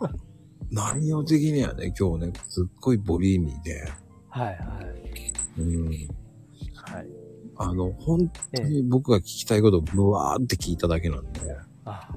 [0.70, 3.84] 内容的にはね、今日ね、すっごいボリューミーで、
[4.30, 5.60] はいはい。
[5.60, 5.86] うん。
[5.88, 7.06] はい。
[7.56, 11.40] あの、本当に僕が聞きたいことをブワーって聞いただけなんで、
[11.84, 12.08] あ、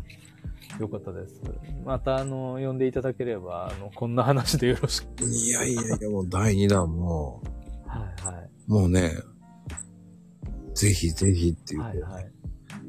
[0.80, 1.42] よかったです。
[1.86, 5.26] また、あの、呼んでいただければ、あの、こんな話でよろしく。
[5.26, 7.42] いやいやいや、もう第2弾も、
[7.86, 8.50] はいはい。
[8.72, 9.12] もうね、
[10.74, 11.82] ぜひぜひっていう。
[11.82, 12.32] はいはい。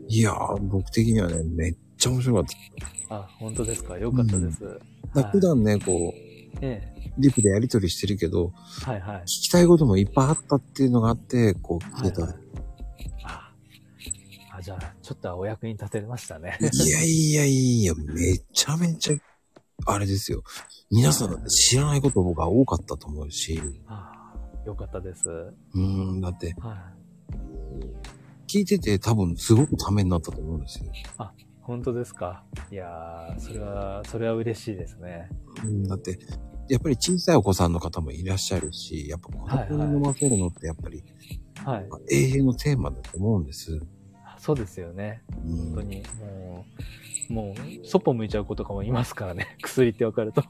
[0.09, 2.45] いやー、僕的にはね、めっちゃ面白かっ
[3.09, 3.17] た。
[3.17, 3.99] あ、本当ですか？
[3.99, 4.61] よかったです。
[4.63, 6.24] だから普段ね、こう、
[6.61, 7.11] ええ。
[7.19, 8.53] リプでやりとりしてるけど、
[8.85, 9.23] はいはい。
[9.23, 12.23] 聞きたいこともいっぱいあったっていうのがあって、こう、聞けた。
[12.23, 12.45] はいはい
[13.25, 13.53] あ
[14.57, 16.59] あ、じゃあ、ちょっとはお役に立てましたね。
[16.61, 19.17] いやいやいや、めちゃめちゃ、
[19.87, 20.43] あれですよ。
[20.91, 25.29] 皆さん知らないこと僕は多かったと思うし、ああよかったです。
[25.29, 25.81] うー
[26.17, 27.05] ん、だって、はい。
[28.47, 30.87] 聞いてて多分すごくためになったと思うんですよ。
[31.65, 32.45] 本当ですか？
[32.71, 35.29] いやー、それは、それは嬉しいですね。
[35.65, 36.19] うん、だって、
[36.69, 41.03] やっぱり小さいお子さんの方もいらっしゃるし、やっぱ子供に飲ませるのってやっぱり
[41.65, 41.89] はい。
[42.11, 43.81] 永遠のテーマだと思うんです。
[44.39, 45.23] そうですよね。
[45.45, 46.03] うん本当に。
[46.21, 46.65] も
[47.31, 49.57] う、もう、そっぽ向いちゃう子とかもいますからね。
[49.63, 50.43] 薬ってわかると。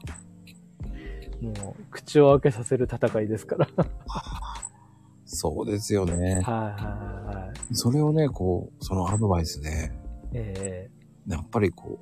[1.41, 3.67] もう、口を開けさせる戦いですから。
[5.25, 6.13] そうですよね。
[6.13, 7.75] はいはいはいはい。
[7.75, 9.91] それをね、こう、そのアドバイスで、
[10.33, 10.89] え
[11.27, 11.99] やっぱりこ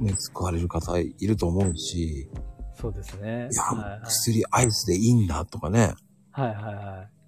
[0.00, 3.48] う、ね、救われる方いると思うし、ー、そうですね。
[3.50, 5.94] いや、はいはい薬アイスでいいんだとかね。
[6.32, 7.18] はいはいはい。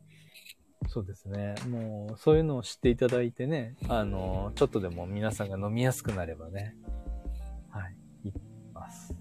[0.89, 1.55] そうですね。
[1.69, 6.75] もう、そういうのを知っていただいてね、あの、ちょっとでも皆さんが飲みやすくなればね、
[7.71, 7.81] は
[8.25, 8.41] い、いき
[8.73, 9.15] ます。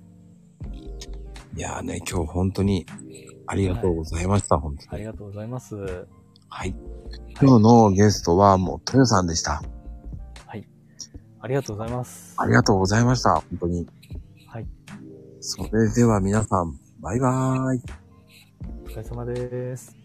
[1.55, 2.85] いやーね、今日本当に
[3.45, 4.87] ありがとうございました、本当に。
[4.91, 6.07] ありがとうございます。
[6.49, 6.75] はい。
[7.41, 9.61] 今日のゲストはもう、トヨさんでした。
[11.39, 11.45] はい。
[11.45, 12.35] ありがとうございます。
[12.37, 13.87] ありがとうございました、本当に。
[14.47, 14.67] はい。
[15.39, 17.81] それでは皆さん、バイバーイ。
[18.85, 19.98] お疲れ様です。